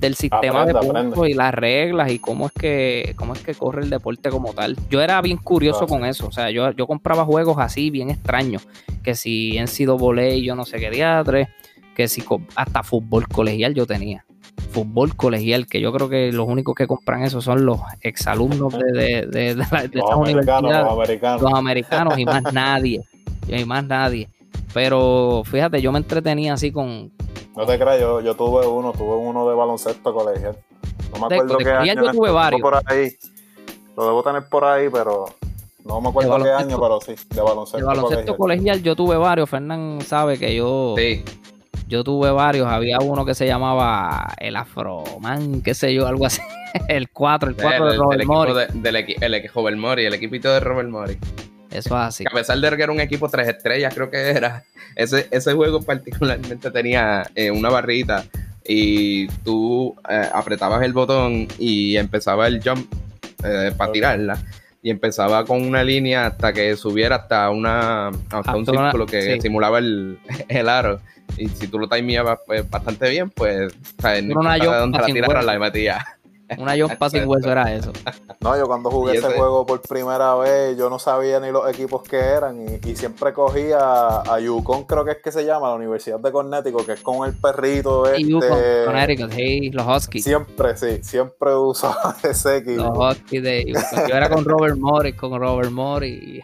del 0.01 0.15
sistema 0.15 0.63
Aprende, 0.63 0.73
de 0.73 0.79
puntos 0.79 1.11
aprende. 1.13 1.29
y 1.29 1.33
las 1.35 1.53
reglas 1.53 2.11
y 2.11 2.19
cómo 2.19 2.47
es 2.47 2.51
que 2.51 3.13
cómo 3.15 3.33
es 3.33 3.39
que 3.41 3.53
corre 3.55 3.83
el 3.83 3.89
deporte 3.89 4.29
como 4.29 4.53
tal. 4.53 4.75
Yo 4.89 5.01
era 5.01 5.21
bien 5.21 5.37
curioso 5.37 5.85
Claro. 5.85 6.01
con 6.01 6.05
eso, 6.05 6.27
o 6.27 6.31
sea, 6.31 6.49
yo, 6.49 6.71
yo 6.71 6.87
compraba 6.87 7.23
juegos 7.23 7.57
así 7.59 7.89
bien 7.91 8.09
extraños, 8.09 8.67
que 9.03 9.15
si 9.15 9.57
en 9.57 9.67
sido 9.67 9.97
volei 9.97 10.43
yo 10.43 10.55
no 10.55 10.65
sé 10.65 10.79
qué 10.79 10.89
diatre, 10.89 11.49
que 11.95 12.07
si 12.07 12.23
hasta 12.55 12.83
fútbol 12.83 13.27
colegial 13.27 13.73
yo 13.75 13.85
tenía. 13.85 14.25
Fútbol 14.71 15.15
colegial, 15.15 15.67
que 15.67 15.81
yo 15.81 15.91
creo 15.91 16.07
que 16.09 16.31
los 16.31 16.47
únicos 16.47 16.75
que 16.75 16.87
compran 16.87 17.23
eso 17.23 17.41
son 17.41 17.65
los 17.65 17.79
exalumnos 18.01 18.73
de, 18.73 18.91
de, 18.93 19.25
de, 19.27 19.55
de 19.55 19.55
Los 19.99 20.11
americanos, 20.11 20.71
los 20.71 20.91
americanos. 20.93 21.41
los 21.41 21.53
americanos 21.53 22.17
y 22.19 22.25
más 22.25 22.53
nadie. 22.53 23.01
Y 23.47 23.65
más 23.65 23.83
nadie. 23.85 24.29
Pero 24.73 25.43
fíjate, 25.45 25.81
yo 25.81 25.91
me 25.91 25.99
entretenía 25.99 26.53
así 26.53 26.71
con. 26.71 27.11
No 27.55 27.65
te 27.65 27.77
creas, 27.77 27.99
yo, 27.99 28.21
yo 28.21 28.35
tuve 28.35 28.65
uno, 28.65 28.91
tuve 28.93 29.15
uno 29.15 29.47
de 29.49 29.55
baloncesto 29.55 30.13
colegial. 30.13 30.57
No 31.13 31.19
me 31.27 31.35
acuerdo 31.35 31.57
de 31.57 31.63
qué 31.65 31.71
colegial 31.71 31.97
año. 31.99 32.05
yo 32.05 32.11
tuve 32.11 32.31
varios. 32.31 32.61
Por 32.61 32.81
ahí. 32.85 33.11
Lo 33.97 34.05
debo 34.05 34.23
tener 34.23 34.43
por 34.49 34.63
ahí, 34.63 34.87
pero 34.91 35.25
no 35.83 35.99
me 35.99 36.09
acuerdo 36.09 36.37
De 36.37 36.43
qué 36.45 36.51
año, 36.51 36.79
pero 36.79 37.01
sí, 37.01 37.13
de 37.29 37.41
baloncesto, 37.41 37.77
De 37.77 37.83
baloncesto 37.83 38.37
colegial. 38.37 38.37
colegial 38.37 38.83
yo 38.83 38.95
tuve 38.95 39.17
varios. 39.17 39.49
Fernán 39.49 39.99
sabe 40.01 40.39
que 40.39 40.55
yo, 40.55 40.95
Sí, 40.97 41.23
yo 41.87 42.05
tuve 42.05 42.31
varios. 42.31 42.67
Había 42.67 42.99
uno 43.01 43.25
que 43.25 43.35
se 43.35 43.45
llamaba 43.45 44.27
el 44.39 44.55
Afroman, 44.55 45.61
qué 45.61 45.73
sé 45.73 45.93
yo, 45.93 46.07
algo 46.07 46.25
así. 46.25 46.41
El 46.87 47.09
4, 47.09 47.49
el 47.49 47.55
4 47.57 47.83
el, 47.83 47.83
de 47.83 47.95
el 47.95 47.99
Robert 48.01 48.23
Morris. 48.25 48.55
de, 48.55 48.67
del 48.79 48.95
el 48.95 49.05
equi- 49.05 49.51
Robert 49.53 49.75
Mori, 49.77 50.05
el 50.05 50.13
equipito 50.13 50.49
de 50.53 50.61
Robert 50.61 50.87
Mori. 50.87 51.17
Eso 51.71 51.89
es 51.97 52.01
así. 52.07 52.23
Que 52.23 52.29
a 52.29 52.33
pesar 52.33 52.57
de 52.59 52.75
que 52.75 52.83
era 52.83 52.91
un 52.91 52.99
equipo 52.99 53.29
tres 53.29 53.47
estrellas, 53.47 53.93
creo 53.93 54.09
que 54.09 54.29
era. 54.29 54.63
Ese, 54.95 55.27
ese 55.31 55.53
juego 55.53 55.81
particularmente 55.81 56.69
tenía 56.71 57.23
eh, 57.33 57.49
una 57.49 57.69
barrita 57.69 58.25
y 58.65 59.27
tú 59.43 59.95
eh, 60.09 60.27
apretabas 60.33 60.83
el 60.83 60.93
botón 60.93 61.47
y 61.57 61.97
empezaba 61.97 62.47
el 62.47 62.61
jump 62.61 62.93
eh, 63.43 63.71
para 63.75 63.91
tirarla. 63.91 64.37
Y 64.83 64.89
empezaba 64.89 65.45
con 65.45 65.61
una 65.61 65.83
línea 65.83 66.25
hasta 66.25 66.51
que 66.53 66.75
subiera 66.75 67.15
hasta 67.17 67.49
una 67.51 68.07
hasta 68.07 68.55
un 68.55 68.67
una- 68.67 68.83
círculo 68.89 69.05
que 69.05 69.35
sí. 69.35 69.41
simulaba 69.41 69.77
el, 69.79 70.17
el 70.49 70.69
aro. 70.69 70.99
Y 71.37 71.47
si 71.49 71.67
tú 71.67 71.79
lo 71.79 71.87
timeabas 71.87 72.39
pues, 72.45 72.69
bastante 72.69 73.09
bien, 73.09 73.29
pues 73.29 73.71
o 73.97 74.01
sea, 74.01 74.21
no 74.21 74.31
Era 74.31 74.39
una 74.39 74.57
importa 74.57 74.73
de 74.75 74.79
dónde 74.79 75.21
la 75.21 75.41
la 75.53 75.59
metía. 75.59 76.05
Una 76.57 76.73
jumpa 76.77 77.09
sin 77.09 77.27
hueso 77.27 77.51
era 77.51 77.71
eso. 77.73 77.91
No, 78.41 78.57
yo 78.57 78.65
cuando 78.67 78.89
jugué 78.91 79.17
ese 79.17 79.27
ese- 79.27 79.37
juego 79.37 79.65
por 79.65 79.81
primera 79.81 80.35
vez, 80.35 80.77
yo 80.77 80.89
no 80.89 80.99
sabía 80.99 81.39
ni 81.39 81.51
los 81.51 81.69
equipos 81.69 82.03
que 82.03 82.17
eran 82.17 82.61
y, 82.67 82.89
y 82.89 82.95
siempre 82.95 83.33
cogía 83.33 83.79
a, 83.79 84.21
a 84.35 84.39
Yukon, 84.39 84.83
creo 84.85 85.05
que 85.05 85.11
es 85.11 85.17
que 85.23 85.31
se 85.31 85.45
llama, 85.45 85.69
la 85.69 85.75
Universidad 85.75 86.19
de 86.19 86.31
Connecticut, 86.31 86.85
que 86.85 86.93
es 86.93 87.01
con 87.01 87.27
el 87.27 87.35
perrito 87.35 88.05
este. 88.07 88.21
Y 88.21 88.29
Yukon, 88.29 88.57
Connecticut, 88.85 89.31
hey, 89.33 89.69
los 89.71 89.85
Huskies. 89.87 90.23
Siempre, 90.23 90.75
sí, 90.77 90.99
siempre 91.03 91.55
usaba 91.55 92.15
ese 92.23 92.57
equipo. 92.57 92.83
Los 92.83 92.97
Huskies 93.17 93.43
de 93.43 93.65
Yukon. 93.65 94.07
Yo 94.09 94.15
era 94.15 94.29
con 94.29 94.43
Robert 94.45 94.77
Morris, 94.77 95.15
con 95.15 95.39
Robert 95.39 95.71
Morris. 95.71 96.43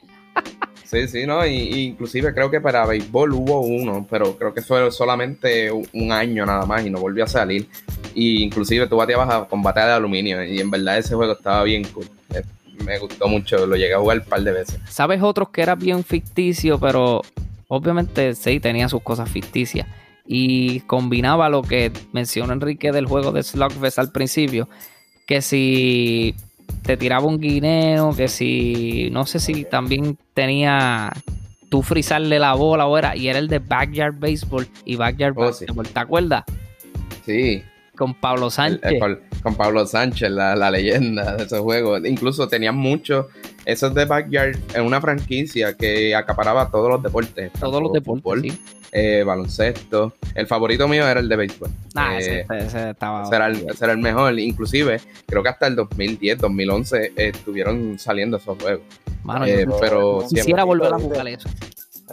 Sí, 0.90 1.08
sí, 1.10 1.26
no, 1.28 1.46
y, 1.46 1.84
inclusive 1.88 2.34
creo 2.34 2.50
que 2.50 2.62
para 2.62 2.86
béisbol 2.86 3.34
hubo 3.34 3.60
uno, 3.60 4.08
pero 4.10 4.38
creo 4.38 4.54
que 4.54 4.62
fue 4.62 4.90
solamente 4.92 5.70
un 5.72 5.86
un 5.92 6.12
año 6.12 6.46
nada 6.46 6.66
más 6.66 6.86
y 6.86 6.90
no 6.90 7.00
volvió 7.00 7.26
a 7.26 7.28
salir. 7.28 7.68
Y 8.16 8.44
inclusive 8.44 8.88
tú 8.88 8.96
bateabas 8.96 9.30
a 9.30 9.46
combate 9.46 9.82
de 9.82 9.92
aluminio 9.92 10.44
y 10.44 10.60
en 10.60 10.72
verdad 10.72 10.98
ese 10.98 11.16
juego 11.16 11.34
estaba 11.34 11.64
bien 11.64 11.84
cool. 11.86 12.08
Eh, 12.34 12.44
Me 12.84 12.98
gustó 13.00 13.28
mucho, 13.28 13.66
lo 13.66 13.76
llegué 13.76 13.94
a 13.94 14.00
jugar 14.00 14.20
un 14.20 14.26
par 14.26 14.42
de 14.42 14.52
veces. 14.52 14.80
¿Sabes 14.88 15.22
otros 15.22 15.50
que 15.50 15.62
era 15.62 15.76
bien 15.76 16.04
ficticio, 16.04 16.80
pero 16.80 17.22
obviamente 17.68 18.34
sí 18.36 18.60
tenía 18.60 18.88
sus 18.88 19.02
cosas 19.02 19.30
ficticias? 19.30 19.88
Y 20.26 20.82
combinaba 20.82 21.50
lo 21.50 21.62
que 21.64 21.92
mencionó 22.14 22.54
Enrique 22.54 22.92
del 22.92 23.06
juego 23.08 23.32
de 23.32 23.44
Slugfest 23.44 24.00
al 24.00 24.12
principio, 24.12 24.70
que 25.26 25.42
si 25.42 26.36
te 26.84 26.98
tiraba 26.98 27.26
un 27.26 27.40
guineo, 27.40 28.16
que 28.16 28.28
si 28.28 29.10
no 29.12 29.26
sé 29.26 29.40
si 29.40 29.66
también 29.66 30.18
tenía 30.34 31.12
tú 31.70 31.82
frizarle 31.84 32.40
la 32.40 32.54
bola 32.54 32.88
o 32.88 32.98
era, 32.98 33.16
y 33.16 33.28
era 33.28 33.40
el 33.40 33.48
de 33.50 33.60
Backyard 33.60 34.16
Baseball 34.20 34.68
y 34.86 34.96
Backyard 34.96 35.34
Oh, 35.38 35.52
sí. 35.52 35.66
Basketball, 35.66 35.88
¿te 35.90 36.00
acuerdas? 36.00 36.44
Sí, 37.26 37.62
Con 37.98 38.14
Pablo 38.14 38.50
Sánchez. 38.50 38.80
el- 38.84 39.00
con, 39.00 39.20
con 39.44 39.56
Pablo 39.56 39.86
Sánchez, 39.86 40.30
la, 40.32 40.56
la 40.56 40.72
leyenda 40.72 41.36
de 41.36 41.44
ese 41.44 41.60
juego. 41.60 41.98
Incluso 41.98 42.48
tenían 42.48 42.78
mucho, 42.78 43.28
esos 43.66 43.94
de 43.94 44.06
Backyard, 44.06 44.56
en 44.76 44.84
una 44.86 45.02
franquicia 45.02 45.74
que 45.76 46.16
acaparaba 46.16 46.70
todos 46.72 46.90
los 46.90 47.04
deportes. 47.04 47.52
todos 47.60 47.82
los 47.82 47.92
deportes, 47.92 48.24
fútbol, 48.24 48.42
sí. 48.44 48.62
Eh, 48.98 49.24
baloncesto. 49.24 50.14
El 50.34 50.48
favorito 50.48 50.88
mío 50.88 51.08
era 51.08 51.20
el 51.20 51.30
de 51.30 51.36
béisbol. 51.36 51.70
Nah, 51.94 52.16
Eh, 52.20 52.46
ese, 52.50 52.66
ese 52.66 52.90
estaba. 52.92 53.24
Ese 53.24 53.36
era, 53.36 53.48
el, 53.48 53.70
ese 53.70 53.84
era 53.86 53.94
el 53.94 54.00
mejor. 54.00 54.38
Inclusive, 54.40 55.00
creo 55.26 55.44
que 55.44 55.50
hasta 55.50 55.68
el 55.68 55.76
2010, 55.76 56.40
2011 56.40 57.06
eh, 57.06 57.12
estuvieron 57.16 58.00
saliendo 58.00 58.38
esos 58.38 58.58
juegos. 58.62 58.82
Mano, 59.24 59.46
Eh, 59.46 59.66
yo 59.68 59.78
pero 59.80 60.20
quisiera 60.22 60.44
siempre- 60.44 60.64
volver 60.64 60.94
a 60.94 61.00
jugar 61.00 61.28
eso. 61.28 61.50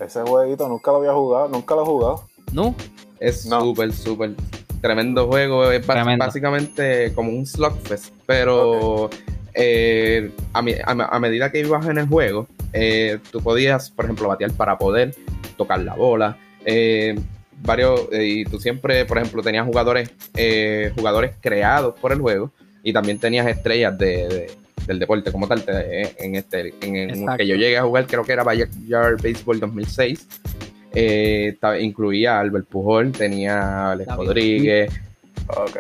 Ese 0.01 0.21
jueguito 0.23 0.69
nunca 0.69 0.91
lo 0.91 0.99
había 0.99 1.13
jugado, 1.13 1.49
nunca 1.49 1.75
lo 1.75 1.83
he 1.83 1.87
jugado. 1.87 2.29
¿No? 2.53 2.75
Es 3.21 3.47
No. 3.47 3.61
súper, 3.61 3.93
súper. 3.93 4.33
Tremendo 4.81 5.27
juego, 5.29 5.71
es 5.71 5.87
Tremendo. 5.87 6.27
básicamente 6.27 7.13
como 7.15 7.31
un 7.31 7.47
slugfest, 7.47 8.13
pero 8.27 9.09
eh, 9.55 10.31
a, 10.53 10.61
mi- 10.63 10.73
a- 10.75 11.09
a 11.11 11.19
medida 11.21 11.51
que 11.51 11.61
ibas 11.61 11.87
en 11.87 11.99
el 11.99 12.09
juego, 12.09 12.47
eh, 12.73 13.19
tú 13.31 13.41
podías, 13.41 13.91
por 13.91 14.05
ejemplo, 14.05 14.29
batear 14.29 14.53
para 14.53 14.77
poder 14.77 15.15
tocar 15.57 15.79
la 15.81 15.95
bola. 15.95 16.37
Eh, 16.65 17.15
varios, 17.63 18.09
eh, 18.13 18.25
y 18.27 18.45
tú 18.45 18.59
siempre, 18.61 19.05
por 19.05 19.19
ejemplo, 19.19 19.43
tenías 19.43 19.67
jugadores, 19.67 20.11
eh, 20.37 20.93
jugadores 20.97 21.33
creados 21.41 21.95
por 22.01 22.13
el 22.13 22.21
juego 22.21 22.53
y 22.83 22.93
también 22.93 23.19
tenías 23.19 23.47
estrellas 23.47 23.97
de, 23.99 24.29
de- 24.29 24.51
del 24.87 24.99
deporte 24.99 25.33
como 25.33 25.49
tal. 25.49 25.63
te- 25.65 26.23
en 26.25 26.35
este, 26.35 26.75
en 26.83 26.97
el 26.97 27.11
Exacto. 27.11 27.37
que 27.39 27.47
yo 27.47 27.55
llegué 27.57 27.79
a 27.79 27.83
jugar, 27.85 28.07
creo 28.07 28.23
que 28.25 28.33
era 28.33 28.45
Backyard 28.45 29.23
Baseball 29.23 29.61
2006. 29.61 30.27
Eh, 30.93 31.57
ta- 31.61 31.79
incluía 31.81 32.37
a 32.37 32.41
Albert 32.41 32.67
Pujol, 32.69 33.11
tenía 33.13 33.61
a 33.63 33.93
Alex 33.93 34.07
David 34.09 34.27
Rodríguez. 34.27 34.93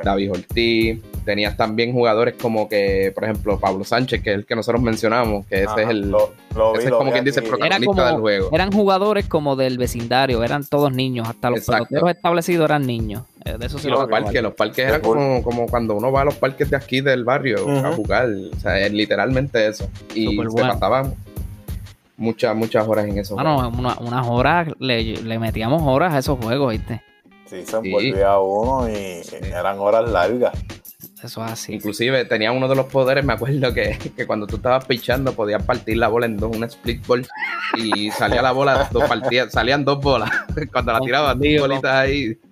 David 0.03 0.31
Ortiz, 0.33 0.99
tenías 1.25 1.57
también 1.57 1.93
jugadores 1.93 2.35
como 2.41 2.69
que, 2.69 3.11
por 3.15 3.25
ejemplo, 3.25 3.59
Pablo 3.59 3.85
Sánchez, 3.85 4.23
que 4.23 4.31
es 4.31 4.37
el 4.37 4.47
que 4.47 4.55
nosotros 4.55 4.83
mencionamos, 4.83 5.47
que 5.47 5.57
ese 5.57 5.67
Ajá, 5.67 5.83
es 5.83 5.89
el 5.89 6.11
lo, 6.11 6.33
lo 6.55 6.73
vi, 6.73 6.79
ese 6.79 6.85
es 6.87 6.91
lo 6.91 6.99
como 6.99 7.13
quien 7.13 7.25
dice 7.25 7.41
aquí. 7.41 7.49
protagonista 7.49 7.87
como- 7.87 8.05
del 8.07 8.21
juego. 8.21 8.49
Eran 8.53 8.71
jugadores 8.73 9.27
como 9.27 9.57
del 9.57 9.79
vecindario, 9.79 10.43
eran 10.45 10.65
todos 10.65 10.93
niños, 10.93 11.29
hasta 11.29 11.51
los 11.51 11.61
Exacto. 11.61 11.87
peloteros 11.89 12.17
establecidos 12.17 12.65
eran 12.67 12.87
niños. 12.87 13.23
Eh, 13.45 13.57
De 13.59 13.67
eso 13.67 13.79
sí 13.79 13.89
lo 13.89 13.95
los 13.95 14.03
recuerdo. 14.05 14.25
parques, 14.27 14.43
los 14.43 14.55
parques 14.55 14.89
eran 14.89 15.01
como, 15.01 15.43
como 15.43 15.67
cuando 15.67 15.95
uno 15.95 16.11
va 16.13 16.23
a 16.23 16.25
los 16.25 16.35
parques 16.37 16.71
de 16.71 16.77
aquí 16.77 17.01
del 17.01 17.25
barrio 17.25 17.59
a 17.69 17.91
Ujú. 17.91 17.97
jugar. 18.03 18.29
O 18.57 18.61
sea, 18.61 18.79
es 18.81 18.93
literalmente 18.93 19.67
eso. 19.67 19.89
Y 20.15 20.27
Súper 20.27 20.47
se 20.47 20.53
bueno. 20.53 20.73
pasaban 20.73 21.15
muchas, 22.17 22.55
muchas 22.57 22.87
horas 22.87 23.07
en 23.07 23.19
esos 23.19 23.35
Bueno, 23.35 23.57
juegos. 23.57 23.79
una- 23.79 23.99
unas 23.99 24.27
horas, 24.29 24.69
le, 24.79 25.03
le 25.23 25.39
metíamos 25.39 25.83
horas 25.85 26.15
a 26.15 26.19
esos 26.19 26.39
juegos, 26.43 26.73
¿viste? 26.73 27.03
Sí, 27.47 27.65
se 27.67 27.77
envolvía 27.77 28.39
uno 28.39 28.89
y 28.89 29.21
eran 29.53 29.79
horas 29.79 30.09
largas. 30.11 30.53
Eso 31.25 31.45
es 31.45 31.53
así. 31.53 31.75
Inclusive 31.75 32.25
tenía 32.27 32.53
uno 32.53 32.69
de 32.69 32.75
los 32.77 32.87
poderes, 32.87 33.25
me 33.25 33.33
acuerdo 33.33 33.73
que, 33.73 33.99
que 34.15 34.27
cuando 34.27 34.47
tú 34.47 34.57
estabas 34.57 34.85
pichando 34.85 35.33
podías 35.33 35.63
partir 35.63 35.97
la 35.97 36.09
bola 36.09 36.27
en 36.27 36.37
dos, 36.37 36.55
una 36.55 36.67
split 36.67 37.07
ball 37.07 37.27
y 37.79 38.11
salía 38.11 38.43
la 38.43 38.53
bola, 38.53 38.89
dos 38.93 39.05
partidas, 39.05 39.51
salían 39.53 39.85
dos 39.85 40.01
bolas. 40.01 40.31
Cuando 40.73 40.93
la 40.93 41.01
tirabas, 41.01 41.39
dos 41.39 41.49
bolitas 41.61 41.93
ahí. 41.93 42.39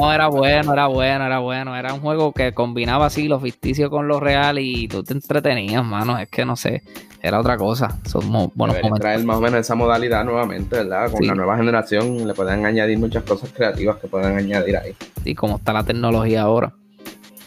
No, 0.00 0.12
era 0.12 0.26
bueno, 0.26 0.72
era 0.72 0.86
bueno, 0.88 1.26
era 1.26 1.38
bueno. 1.38 1.76
Era 1.76 1.94
un 1.94 2.00
juego 2.00 2.32
que 2.32 2.52
combinaba 2.52 3.06
así 3.06 3.28
lo 3.28 3.38
ficticio 3.38 3.88
con 3.88 4.08
lo 4.08 4.18
real 4.18 4.58
y 4.58 4.88
tú 4.88 5.04
te 5.04 5.12
entretenías, 5.12 5.84
mano. 5.84 6.18
Es 6.18 6.28
que 6.28 6.44
no 6.44 6.56
sé, 6.56 6.82
era 7.22 7.38
otra 7.38 7.56
cosa. 7.56 7.98
Son 8.04 8.28
buenos 8.54 8.76
momentos. 8.76 8.98
traer 9.00 9.24
más 9.24 9.36
o 9.36 9.40
menos 9.40 9.60
esa 9.60 9.76
modalidad 9.76 10.24
nuevamente, 10.24 10.76
¿verdad? 10.76 11.10
Con 11.12 11.20
Sí. 11.20 11.26
la 11.28 11.34
nueva 11.36 11.56
generación 11.56 12.26
le 12.26 12.34
pueden 12.34 12.66
añadir 12.66 12.98
muchas 12.98 13.22
cosas 13.22 13.50
creativas 13.54 13.96
que 13.98 14.08
pueden 14.08 14.36
añadir 14.36 14.76
ahí. 14.76 14.94
Y 15.24 15.34
como 15.36 15.56
está 15.56 15.72
la 15.72 15.84
tecnología 15.84 16.42
ahora. 16.42 16.74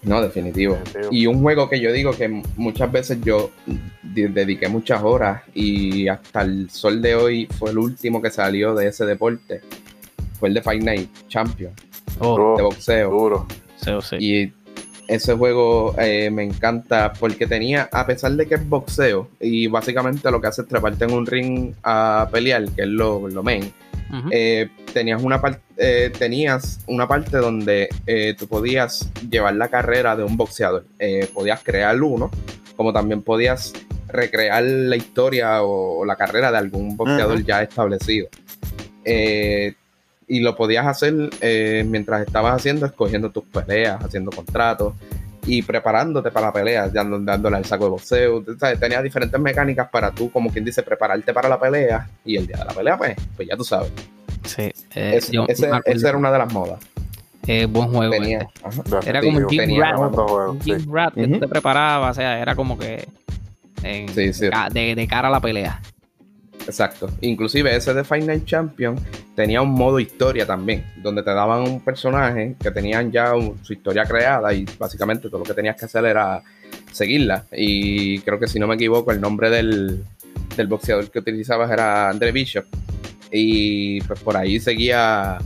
No, 0.03 0.21
definitivo. 0.21 0.75
Definitivo. 0.75 1.09
Y 1.13 1.27
un 1.27 1.41
juego 1.41 1.69
que 1.69 1.79
yo 1.79 1.91
digo 1.91 2.11
que 2.11 2.29
muchas 2.55 2.91
veces 2.91 3.19
yo 3.21 3.51
de- 4.03 4.29
dediqué 4.29 4.67
muchas 4.69 5.03
horas 5.03 5.41
y 5.53 6.07
hasta 6.07 6.41
el 6.41 6.69
sol 6.69 7.01
de 7.01 7.15
hoy 7.15 7.47
fue 7.57 7.71
el 7.71 7.77
último 7.77 8.21
que 8.21 8.29
salió 8.29 8.73
de 8.75 8.87
ese 8.87 9.05
deporte. 9.05 9.61
Fue 10.39 10.47
el 10.49 10.55
de 10.55 10.61
Fight 10.61 10.83
Night 10.83 11.09
Champion 11.27 11.73
Oh, 12.19 12.55
de 12.57 12.63
boxeo. 12.63 13.09
Duro. 13.11 13.47
sí, 13.77 13.91
sí. 14.01 14.15
Y 14.19 14.53
ese 15.09 15.33
juego 15.33 15.95
eh, 15.99 16.29
me 16.29 16.43
encanta 16.43 17.11
porque 17.19 17.47
tenía, 17.47 17.89
a 17.91 18.05
pesar 18.05 18.31
de 18.33 18.45
que 18.47 18.55
es 18.55 18.69
boxeo 18.69 19.27
y 19.39 19.67
básicamente 19.67 20.29
lo 20.29 20.39
que 20.39 20.47
hace 20.47 20.61
es 20.61 20.67
treparte 20.67 21.05
en 21.05 21.11
un 21.11 21.25
ring 21.25 21.73
a 21.83 22.29
pelear, 22.31 22.65
que 22.69 22.83
es 22.83 22.87
lo, 22.87 23.27
lo 23.27 23.43
main, 23.43 23.73
eh, 24.31 24.69
tenías 24.93 25.21
una 25.21 25.39
parte 25.39 26.09
tenías 26.17 26.79
una 26.87 27.07
parte 27.07 27.37
donde 27.37 27.89
eh, 28.07 28.35
tú 28.37 28.47
podías 28.47 29.09
llevar 29.29 29.55
la 29.55 29.67
carrera 29.67 30.15
de 30.15 30.23
un 30.23 30.35
boxeador 30.35 30.85
Eh, 30.97 31.29
podías 31.33 31.61
crear 31.63 32.01
uno 32.01 32.31
como 32.75 32.91
también 32.91 33.21
podías 33.21 33.73
recrear 34.07 34.63
la 34.63 34.95
historia 34.95 35.61
o, 35.63 35.99
o 35.99 36.05
la 36.05 36.15
carrera 36.15 36.51
de 36.51 36.57
algún 36.57 36.97
boxeador 36.97 37.43
ya 37.43 37.61
establecido. 37.61 38.29
Eh, 39.05 39.73
y 40.29 40.39
lo 40.39 40.55
podías 40.55 40.85
hacer 40.87 41.13
eh, 41.41 41.83
mientras 41.85 42.25
estabas 42.25 42.53
haciendo 42.55 42.85
escogiendo 42.85 43.29
tus 43.31 43.43
peleas 43.45 44.01
haciendo 44.03 44.31
contratos 44.31 44.93
y 45.45 45.61
preparándote 45.63 46.29
para 46.31 46.47
la 46.47 46.53
pelea, 46.53 46.87
dando- 46.89 47.17
dándole 47.19 47.57
al 47.57 47.65
saco 47.65 47.85
de 47.85 47.89
boxeo. 47.89 48.43
Sabes, 48.59 48.79
Tenías 48.79 49.01
diferentes 49.03 49.39
mecánicas 49.39 49.89
para 49.89 50.11
tú, 50.11 50.31
como 50.31 50.51
quien 50.51 50.63
dice, 50.63 50.83
prepararte 50.83 51.33
para 51.33 51.49
la 51.49 51.59
pelea. 51.59 52.07
Y 52.23 52.37
el 52.37 52.45
día 52.45 52.57
de 52.57 52.65
la 52.65 52.73
pelea, 52.73 52.97
pues, 52.97 53.15
pues 53.35 53.47
ya 53.47 53.57
tú 53.57 53.63
sabes. 53.63 53.91
Sí, 54.45 54.63
eh, 54.95 55.13
Ese, 55.15 55.31
yo 55.31 55.45
esa 55.47 55.81
era 56.09 56.17
una 56.17 56.31
de 56.31 56.37
las 56.37 56.53
modas. 56.53 56.79
Eh, 57.47 57.65
buen 57.65 57.87
juego. 57.89 58.11
Tenía. 58.11 58.47
este. 58.69 59.09
Era 59.09 59.21
como 59.21 59.37
un 59.39 59.47
tenía 59.47 59.91
Rat. 59.93 59.99
Un 59.99 60.93
Rat 60.93 61.13
que 61.15 61.27
tú 61.27 61.39
te 61.39 61.47
preparabas, 61.47 62.11
o 62.11 62.13
sea, 62.21 62.39
era 62.39 62.53
como 62.55 62.77
que 62.77 63.07
en- 63.81 64.09
Sí, 64.09 64.31
sí. 64.33 64.49
ca- 64.49 64.69
De, 64.69 64.93
de 64.93 65.07
cara 65.07 65.29
a 65.29 65.31
la 65.31 65.39
pelea. 65.39 65.81
Exacto. 66.69 67.09
Inclusive 67.21 67.75
ese 67.75 67.95
de 67.95 68.03
Night 68.21 68.45
Champion 68.45 68.95
tenía 69.35 69.59
un 69.59 69.71
modo 69.71 69.99
historia 69.99 70.45
también, 70.45 70.85
donde 70.97 71.23
te 71.23 71.31
daban 71.31 71.63
un 71.63 71.79
personaje 71.81 72.55
que 72.61 72.69
tenían 72.69 73.11
ya 73.11 73.33
su 73.63 73.73
historia 73.73 74.05
creada 74.05 74.53
y 74.53 74.65
básicamente 74.77 75.29
todo 75.29 75.39
lo 75.39 75.45
que 75.45 75.55
tenías 75.55 75.75
que 75.75 75.85
hacer 75.85 76.05
era 76.05 76.43
seguirla. 76.91 77.45
Y 77.51 78.19
creo 78.19 78.39
que 78.39 78.47
si 78.47 78.59
no 78.59 78.67
me 78.67 78.75
equivoco, 78.75 79.11
el 79.11 79.19
nombre 79.19 79.49
del, 79.49 80.03
del 80.55 80.67
boxeador 80.67 81.09
que 81.09 81.17
utilizabas 81.17 81.71
era 81.71 82.07
Andre 82.07 82.31
Bishop. 82.31 82.65
Y 83.31 84.01
pues 84.01 84.19
por 84.19 84.37
ahí 84.37 84.59
seguía 84.59 85.39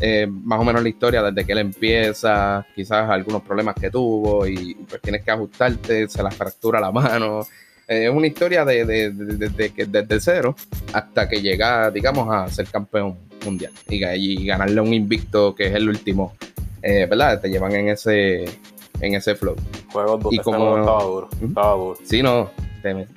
eh, 0.00 0.26
más 0.26 0.60
o 0.60 0.64
menos 0.64 0.82
la 0.82 0.88
historia 0.88 1.22
desde 1.22 1.44
que 1.44 1.52
él 1.52 1.58
empieza, 1.58 2.66
quizás 2.74 3.10
algunos 3.10 3.42
problemas 3.42 3.74
que 3.74 3.90
tuvo 3.90 4.46
y 4.46 4.74
pues 4.88 5.02
tienes 5.02 5.22
que 5.22 5.30
ajustarte, 5.30 6.08
se 6.08 6.22
la 6.22 6.30
fractura 6.30 6.80
la 6.80 6.90
mano. 6.90 7.46
Es 7.86 8.10
una 8.10 8.26
historia 8.26 8.64
de, 8.64 8.84
de- 8.84 9.10
de- 9.10 9.48
de- 9.48 9.86
desde 9.86 10.20
cero 10.20 10.56
hasta 10.92 11.28
que 11.28 11.40
llega, 11.42 11.90
digamos, 11.90 12.28
a 12.32 12.48
ser 12.48 12.66
campeón 12.66 13.16
mundial 13.44 13.72
y, 13.88 14.02
y 14.42 14.46
ganarle 14.46 14.80
un 14.80 14.94
invicto 14.94 15.54
que 15.54 15.66
es 15.66 15.74
el 15.74 15.88
último, 15.88 16.34
eh, 16.82 17.06
¿verdad? 17.08 17.40
Te 17.40 17.48
llevan 17.50 17.72
en 17.72 17.88
ese, 17.90 18.44
en 19.00 19.14
ese 19.14 19.34
flow. 19.34 19.54
Juegos 19.92 20.22
du- 20.22 20.28
Y 20.32 20.38
como- 20.38 20.58
juego 20.58 20.78
estaba 20.80 21.04
duro. 21.04 21.28
Estaba 21.46 21.74
duro. 21.76 21.98
Sí, 22.04 22.22
no, 22.22 22.50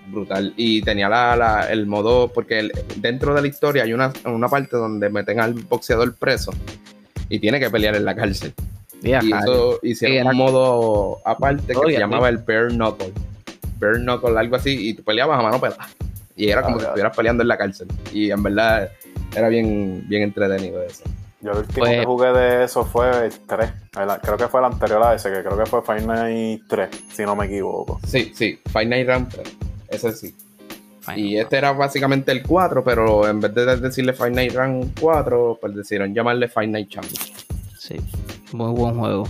brutal. 0.10 0.54
Y 0.58 0.82
tenía 0.82 1.08
la, 1.08 1.36
la- 1.38 1.72
el 1.72 1.86
modo, 1.88 2.28
porque 2.34 2.60
el- 2.60 2.72
dentro 2.98 3.34
de 3.34 3.42
la 3.42 3.48
historia 3.48 3.84
hay 3.84 3.94
una, 3.94 4.12
una 4.26 4.50
parte 4.50 4.76
donde 4.76 5.10
meten 5.10 5.40
al 5.40 5.54
boxeador 5.54 6.14
preso 6.16 6.52
y 7.30 7.40
tiene 7.40 7.60
que 7.60 7.70
pelear 7.70 7.96
en 7.96 8.04
la 8.06 8.16
cárcel. 8.16 8.54
Y 9.24 9.32
eso 9.44 9.80
hicieron 9.84 10.18
era- 10.18 10.30
un 10.32 10.38
modo 10.38 11.20
aparte 11.24 11.68
que 11.68 11.94
se 11.94 12.00
llamaba 12.00 12.28
el 12.30 12.38
Bare 12.40 12.68
Knuckle. 12.70 13.14
Bare 13.80 14.00
Knuckle, 14.00 14.38
algo 14.40 14.56
así, 14.56 14.90
y 14.90 14.94
tú 14.94 15.04
peleabas 15.04 15.40
a 15.40 15.44
mano 15.44 15.60
pelada. 15.60 15.88
Y 16.36 16.50
era 16.50 16.62
como 16.62 16.78
Ah, 16.78 16.80
si 16.80 16.86
estuvieras 16.86 17.16
peleando 17.18 17.42
en 17.44 17.48
la 17.48 17.58
cárcel. 17.58 17.88
Y 18.14 18.30
en 18.32 18.44
verdad 18.44 18.92
era 19.36 19.50
bien, 19.50 20.04
bien 20.08 20.24
entretenido 20.24 20.82
eso. 20.84 21.04
Yo 21.42 21.52
el 21.52 21.58
último 21.60 21.80
Pues- 21.80 22.00
que 22.00 22.06
jugué 22.06 22.32
de 22.34 22.64
eso 22.64 22.84
fue 22.86 23.26
el 23.26 23.32
3. 23.48 23.70
El- 24.00 24.20
creo 24.22 24.38
que 24.38 24.48
fue 24.48 24.60
el 24.60 24.66
anterior 24.66 25.02
a 25.04 25.14
ese, 25.16 25.32
que 25.32 25.44
creo 25.44 25.58
que 25.58 25.66
fue 25.66 25.82
Final 25.84 26.08
Night 26.08 26.64
3, 26.68 26.90
si 27.14 27.24
no 27.24 27.36
me 27.36 27.46
equivoco. 27.46 28.00
Sí, 28.06 28.32
sí, 28.36 28.60
Fight 28.72 28.90
Night 28.90 29.08
Round 29.08 29.30
3. 29.30 29.56
Ese 29.90 30.12
sí. 30.14 30.36
Final 31.02 31.20
Y 31.20 31.38
este 31.38 31.58
era 31.58 31.72
básicamente 31.72 32.32
el 32.32 32.44
4, 32.44 32.84
pero 32.84 33.28
en 33.28 33.40
vez 33.40 33.54
de 33.56 33.78
decirle 33.78 34.14
Fight 34.14 34.34
Night 34.36 34.54
Round 34.54 35.00
4, 35.00 35.58
pues 35.62 35.74
decidieron 35.76 36.14
llamarle 36.14 36.48
Fight 36.50 36.70
Night 36.70 36.90
Champion. 36.90 37.24
Sí, 37.78 37.96
muy 38.52 38.72
buen 38.74 38.98
juego. 38.98 39.24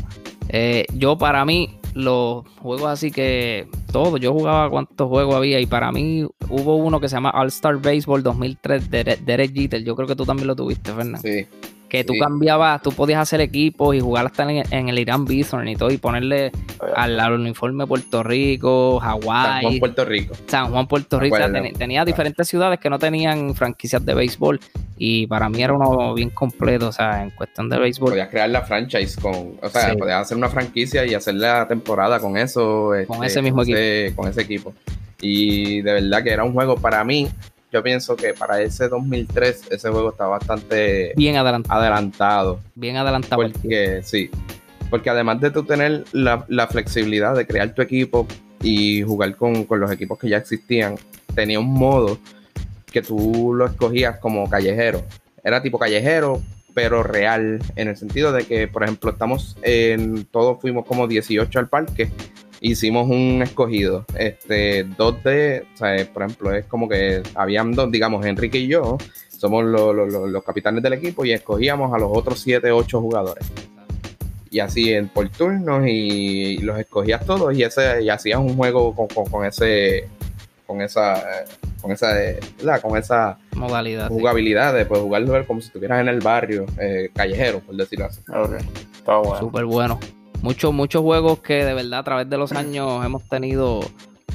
Eh, 0.50 0.86
yo 0.94 1.18
para 1.18 1.46
mí, 1.46 1.78
los 1.94 2.48
juegos 2.62 2.90
así 2.90 3.12
que 3.12 3.68
todos, 3.98 4.20
yo 4.20 4.32
jugaba 4.32 4.70
cuántos 4.70 5.08
juegos 5.10 5.36
había 5.36 5.60
y 5.60 5.66
para 5.66 5.92
mí 5.92 6.24
hubo 6.50 6.76
uno 6.76 7.00
que 7.00 7.10
se 7.10 7.16
llama 7.16 7.32
All 7.32 7.48
Star 7.48 7.78
Baseball 7.78 8.22
2003 8.22 8.92
de 8.92 9.20
Derek 9.26 9.56
Jeter. 9.56 9.84
Yo 9.84 9.96
creo 9.96 10.08
que 10.08 10.16
tú 10.16 10.24
también 10.24 10.46
lo 10.46 10.56
tuviste, 10.56 10.94
Fernando. 10.94 11.18
Sí. 11.18 11.48
Que 11.90 12.04
tú 12.04 12.14
sí. 12.14 12.20
cambiabas, 12.20 12.82
tú 12.82 12.92
podías 12.92 13.20
hacer 13.22 13.40
equipos 13.40 13.96
y 13.96 14.02
jugar 14.02 14.26
hasta 14.26 14.44
en, 14.52 14.64
en 14.74 14.90
el 14.90 15.00
Irán 15.00 15.24
Bithorn 15.24 15.68
y 15.70 15.76
todo 15.78 15.90
y 15.90 15.98
ponerle 15.98 16.52
al, 16.96 17.18
al 17.20 17.34
uniforme 17.34 17.88
Puerto 17.88 18.24
Rico, 18.24 19.00
San 19.02 19.10
Hawái, 19.22 19.62
Juan, 19.64 19.80
Puerto 19.80 20.06
Rico. 20.06 20.36
San 20.48 20.70
Juan, 20.72 20.88
Puerto 20.88 21.20
Rico. 21.20 21.36
O 21.36 21.38
sea, 21.38 21.46
acuerdo. 21.48 21.66
ten- 21.68 21.74
tenía 21.78 22.04
diferentes 22.04 22.48
ciudades 22.48 22.80
que 22.80 22.90
no 22.90 23.00
tenían 23.00 23.56
franquicias 23.56 24.06
de 24.06 24.14
béisbol 24.14 24.60
y 24.98 25.28
para 25.28 25.48
mí 25.48 25.62
era 25.64 25.74
uno 25.74 26.14
bien 26.14 26.30
completo, 26.32 26.90
o 26.90 26.92
sea, 26.92 27.24
en 27.24 27.30
cuestión 27.32 27.70
de 27.70 27.78
béisbol. 27.80 28.10
Podías 28.10 28.28
crear 28.30 28.50
la 28.50 28.64
franchise 28.64 29.16
con, 29.22 29.54
o 29.62 29.70
sea, 29.70 29.92
Sí. 29.92 29.98
podías 29.98 30.22
hacer 30.22 30.36
una 30.38 30.50
franquicia 30.50 31.06
y 31.06 31.14
hacer 31.14 31.36
la 31.36 31.68
temporada 31.68 32.20
con 32.20 32.36
eso. 32.38 32.96
este, 32.96 33.08
Con 33.08 33.24
ese 33.24 33.42
mismo 33.42 33.62
ese- 33.62 34.12
Con 34.16 34.28
ese 34.28 34.42
equipo. 34.42 34.74
Y 35.22 35.82
de 35.82 35.94
verdad 35.94 36.22
que 36.24 36.32
era 36.32 36.44
un 36.44 36.52
juego 36.54 36.76
para 36.76 37.04
mí. 37.04 37.28
Yo 37.72 37.84
pienso 37.84 38.16
que 38.16 38.34
para 38.34 38.62
ese 38.62 38.88
2003 38.88 39.64
ese 39.72 39.90
juego 39.90 40.12
está 40.12 40.26
bastante 40.26 41.14
Bien 41.18 41.36
adelantado, 41.36 41.82
adelantado. 41.82 42.60
bien 42.76 42.96
adelantado. 42.96 43.42
Porque 43.42 44.02
sí. 44.04 44.30
Porque 44.90 45.10
además 45.10 45.42
de 45.42 45.52
tú 45.52 45.64
tener 45.64 46.06
la, 46.14 46.46
la 46.48 46.68
flexibilidad 46.68 47.36
de 47.36 47.46
crear 47.46 47.74
tu 47.74 47.82
equipo 47.82 48.26
y 48.62 49.02
jugar 49.04 49.36
con, 49.36 49.66
con 49.66 49.80
los 49.80 49.92
equipos 49.92 50.18
que 50.18 50.30
ya 50.30 50.38
existían, 50.38 50.96
tenía 51.36 51.60
un 51.60 51.74
modo 51.74 52.18
que 52.92 53.02
tú 53.02 53.54
lo 53.54 53.66
escogías 53.66 54.18
como 54.20 54.50
callejero. 54.50 55.04
Era 55.44 55.62
tipo 55.62 55.78
callejero, 55.78 56.42
pero 56.74 57.04
real, 57.04 57.60
en 57.76 57.88
el 57.90 57.98
sentido 57.98 58.32
de 58.32 58.46
que, 58.46 58.68
por 58.68 58.84
ejemplo, 58.84 59.12
estamos 59.12 59.58
en, 59.62 60.26
todos 60.26 60.60
fuimos 60.62 60.86
como 60.86 61.08
18 61.08 61.60
al 61.60 61.68
parque, 61.68 62.12
hicimos 62.62 63.08
un 63.10 63.42
escogido, 63.44 64.06
este, 64.18 64.84
dos 64.84 65.24
de, 65.24 65.66
o 65.74 65.78
sea, 65.78 65.96
por 66.14 66.24
ejemplo, 66.24 66.54
es 66.54 66.66
como 66.66 66.88
que 66.90 67.22
habían 67.36 67.74
dos, 67.74 67.92
digamos, 67.92 68.26
Enrique 68.26 68.58
y 68.58 68.68
yo, 68.68 68.98
somos 69.30 69.64
lo- 69.66 69.94
lo- 69.94 70.06
lo- 70.08 70.28
los 70.28 70.44
capitanes 70.44 70.82
del 70.84 70.94
equipo 70.94 71.24
y 71.26 71.32
escogíamos 71.32 71.94
a 71.94 71.98
los 72.00 72.10
otros 72.12 72.40
7, 72.40 72.72
8 72.72 73.00
jugadores. 73.02 73.46
Y 74.50 74.60
así 74.60 74.92
en, 74.94 75.10
por 75.10 75.28
turnos 75.30 75.84
y, 75.88 76.58
los 76.60 76.80
escogías 76.80 77.26
todos 77.26 77.56
y 77.56 77.64
ese 77.64 78.02
y 78.02 78.10
hacías 78.10 78.40
un 78.40 78.56
juego 78.56 78.96
con, 78.96 79.08
con- 79.08 79.26
con 79.30 79.46
ese 79.46 80.08
con 80.66 80.82
esa 80.82 81.24
con 81.82 81.92
esa 81.92 82.08
¿verdad? 82.58 82.82
con 82.82 82.98
esa 82.98 83.38
Modalidad. 83.56 84.08
sí. 84.08 84.14
jugabilidad 84.14 84.74
de 84.74 84.86
pues, 84.86 85.00
jugarlo 85.02 85.46
como 85.46 85.62
si 85.62 85.68
estuvieras 85.68 86.02
en 86.02 86.08
el 86.08 86.20
barrio 86.22 86.66
eh, 86.80 87.10
callejero 87.14 87.60
por 87.60 87.76
decirlo 87.76 88.06
así 88.06 88.22
Ok, 88.30 88.54
está 88.98 89.18
bueno. 89.18 89.40
Súper 89.40 89.66
bueno. 89.66 90.00
Muchos, 90.42 90.74
muchos 90.74 91.02
juegos 91.02 91.40
que 91.40 91.66
de 91.66 91.74
verdad 91.74 92.00
a 92.00 92.04
través 92.04 92.30
de 92.30 92.38
los 92.38 92.52
años 92.52 93.04
hemos 93.06 93.24
tenido 93.28 93.82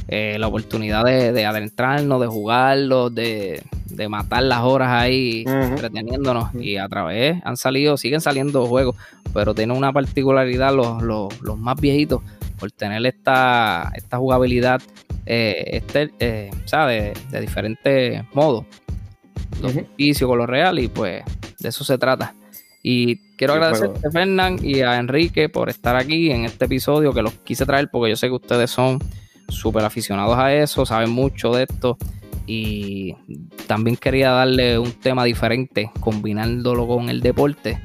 eh, 0.08 0.36
la 0.38 0.48
oportunidad 0.48 1.04
de, 1.04 1.32
de 1.32 1.46
adentrarnos, 1.46 2.20
de 2.20 2.26
jugarlos, 2.26 3.14
de, 3.14 3.62
de 3.86 4.08
matar 4.08 4.42
las 4.42 4.60
horas 4.62 4.88
ahí 4.90 5.44
entreteniéndonos. 5.46 6.54
Y 6.56 6.76
a 6.76 6.88
través 6.88 7.40
han 7.44 7.56
salido, 7.56 7.96
siguen 7.96 8.20
saliendo 8.20 8.66
juegos, 8.66 8.96
pero 9.32 9.54
tienen 9.54 9.76
una 9.76 9.92
particularidad 9.92 10.74
los, 10.74 11.02
los, 11.02 11.40
los 11.40 11.58
más 11.58 11.80
viejitos 11.80 12.20
por 12.58 12.70
tener 12.72 13.04
esta, 13.06 13.90
esta 13.94 14.18
jugabilidad 14.18 14.82
eh, 15.24 15.64
este, 15.66 16.10
eh, 16.18 16.50
¿sabes? 16.64 17.14
De, 17.30 17.40
diferentes 17.40 18.22
modos. 18.34 18.66
Lo 19.60 19.68
Ujú. 19.68 19.78
ficticio 19.78 20.26
con 20.28 20.38
lo 20.38 20.46
real 20.46 20.78
y 20.78 20.88
pues 20.88 21.22
de 21.58 21.68
eso 21.68 21.84
se 21.84 21.96
trata. 21.96 22.34
Y 22.82 23.16
quiero 23.36 23.54
Sí, 23.54 23.58
agradecerte, 23.58 24.00
juego. 24.00 24.12
Fernán, 24.12 24.58
y 24.62 24.80
a 24.80 24.98
Enrique 24.98 25.48
por 25.48 25.68
estar 25.68 25.96
aquí 25.96 26.30
en 26.30 26.44
este 26.44 26.64
episodio 26.64 27.12
que 27.12 27.22
los 27.22 27.34
quise 27.34 27.64
traer 27.64 27.88
porque 27.90 28.10
yo 28.10 28.16
sé 28.16 28.26
que 28.26 28.34
ustedes 28.34 28.70
son 28.70 28.98
súper 29.48 29.84
aficionados 29.84 30.36
a 30.36 30.52
eso, 30.54 30.84
saben 30.84 31.10
mucho 31.10 31.52
de 31.52 31.64
esto 31.64 31.96
y 32.46 33.14
también 33.66 33.96
quería 33.96 34.30
darle 34.30 34.78
un 34.78 34.92
tema 34.92 35.24
diferente 35.24 35.90
combinándolo 36.00 36.86
con 36.86 37.08
el 37.08 37.20
deporte 37.20 37.80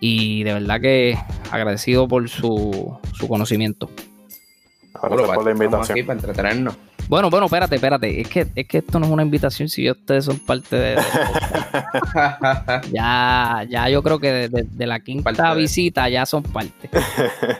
y 0.00 0.42
de 0.42 0.52
verdad 0.52 0.80
que 0.80 1.18
agradecido 1.50 2.06
por 2.06 2.28
su, 2.28 2.98
su 3.14 3.28
conocimiento. 3.28 3.90
Gracias 5.02 5.30
por 5.30 5.44
la 5.44 5.50
aquí 5.50 5.62
invitación. 5.64 6.06
para 6.06 6.18
entretenernos 6.18 6.76
Bueno, 7.08 7.30
bueno, 7.30 7.46
espérate, 7.46 7.76
espérate, 7.76 8.20
es 8.20 8.28
que, 8.28 8.46
es 8.54 8.66
que 8.66 8.78
esto 8.78 8.98
no 8.98 9.06
es 9.06 9.12
una 9.12 9.22
invitación 9.22 9.68
si 9.68 9.88
ustedes 9.88 10.24
son 10.24 10.40
parte 10.40 10.74
de... 10.76 10.96
ya, 12.92 13.64
ya 13.68 13.88
yo 13.88 14.02
creo 14.02 14.18
que 14.18 14.32
de, 14.32 14.48
de- 14.48 14.64
de 14.64 14.86
la 14.86 15.00
quinta 15.00 15.24
Parte 15.32 15.42
de- 15.42 15.54
visita 15.54 16.08
ya 16.08 16.26
son 16.26 16.42
parte. 16.42 16.90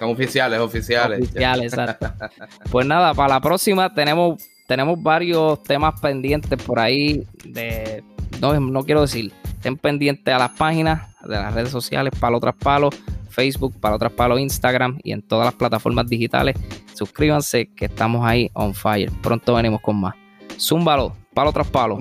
son 0.01 0.11
oficiales 0.11 0.59
oficiales 0.59 1.21
Oficiales, 1.23 1.73
exacto. 1.73 2.13
Pues 2.71 2.87
nada, 2.87 3.15
para 3.15 3.35
la 3.35 3.41
próxima 3.41 3.93
tenemos, 3.95 4.43
tenemos 4.67 5.01
varios 5.03 5.63
temas 5.63 6.01
pendientes 6.01 6.61
por 6.63 6.81
ahí. 6.81 7.25
De, 7.45 8.03
no, 8.41 8.59
no 8.59 8.83
quiero 8.85 9.03
decir, 9.03 9.33
estén 9.45 9.77
pendientes 9.77 10.35
a 10.35 10.39
las 10.39 10.51
páginas 10.51 11.15
de 11.23 11.37
las 11.37 11.55
redes 11.55 11.71
sociales, 11.71 12.13
Palo 12.19 12.41
tras 12.41 12.55
Palo, 12.57 12.91
Facebook, 13.37 13.79
Palo 13.79 13.99
tras 13.99 14.13
Palo, 14.13 14.39
Instagram 14.39 14.99
y 15.05 15.13
en 15.13 15.21
todas 15.21 15.45
las 15.45 15.55
plataformas 15.55 16.09
digitales. 16.09 16.57
Suscríbanse 16.95 17.71
que 17.77 17.85
estamos 17.85 18.25
ahí 18.25 18.51
on 18.55 18.73
fire. 18.73 19.13
Pronto 19.23 19.55
venimos 19.55 19.83
con 19.83 20.01
más. 20.01 20.15
Zúmbalo, 20.59 21.15
Palo 21.35 21.53
tras 21.53 21.69
Palo. 21.69 21.99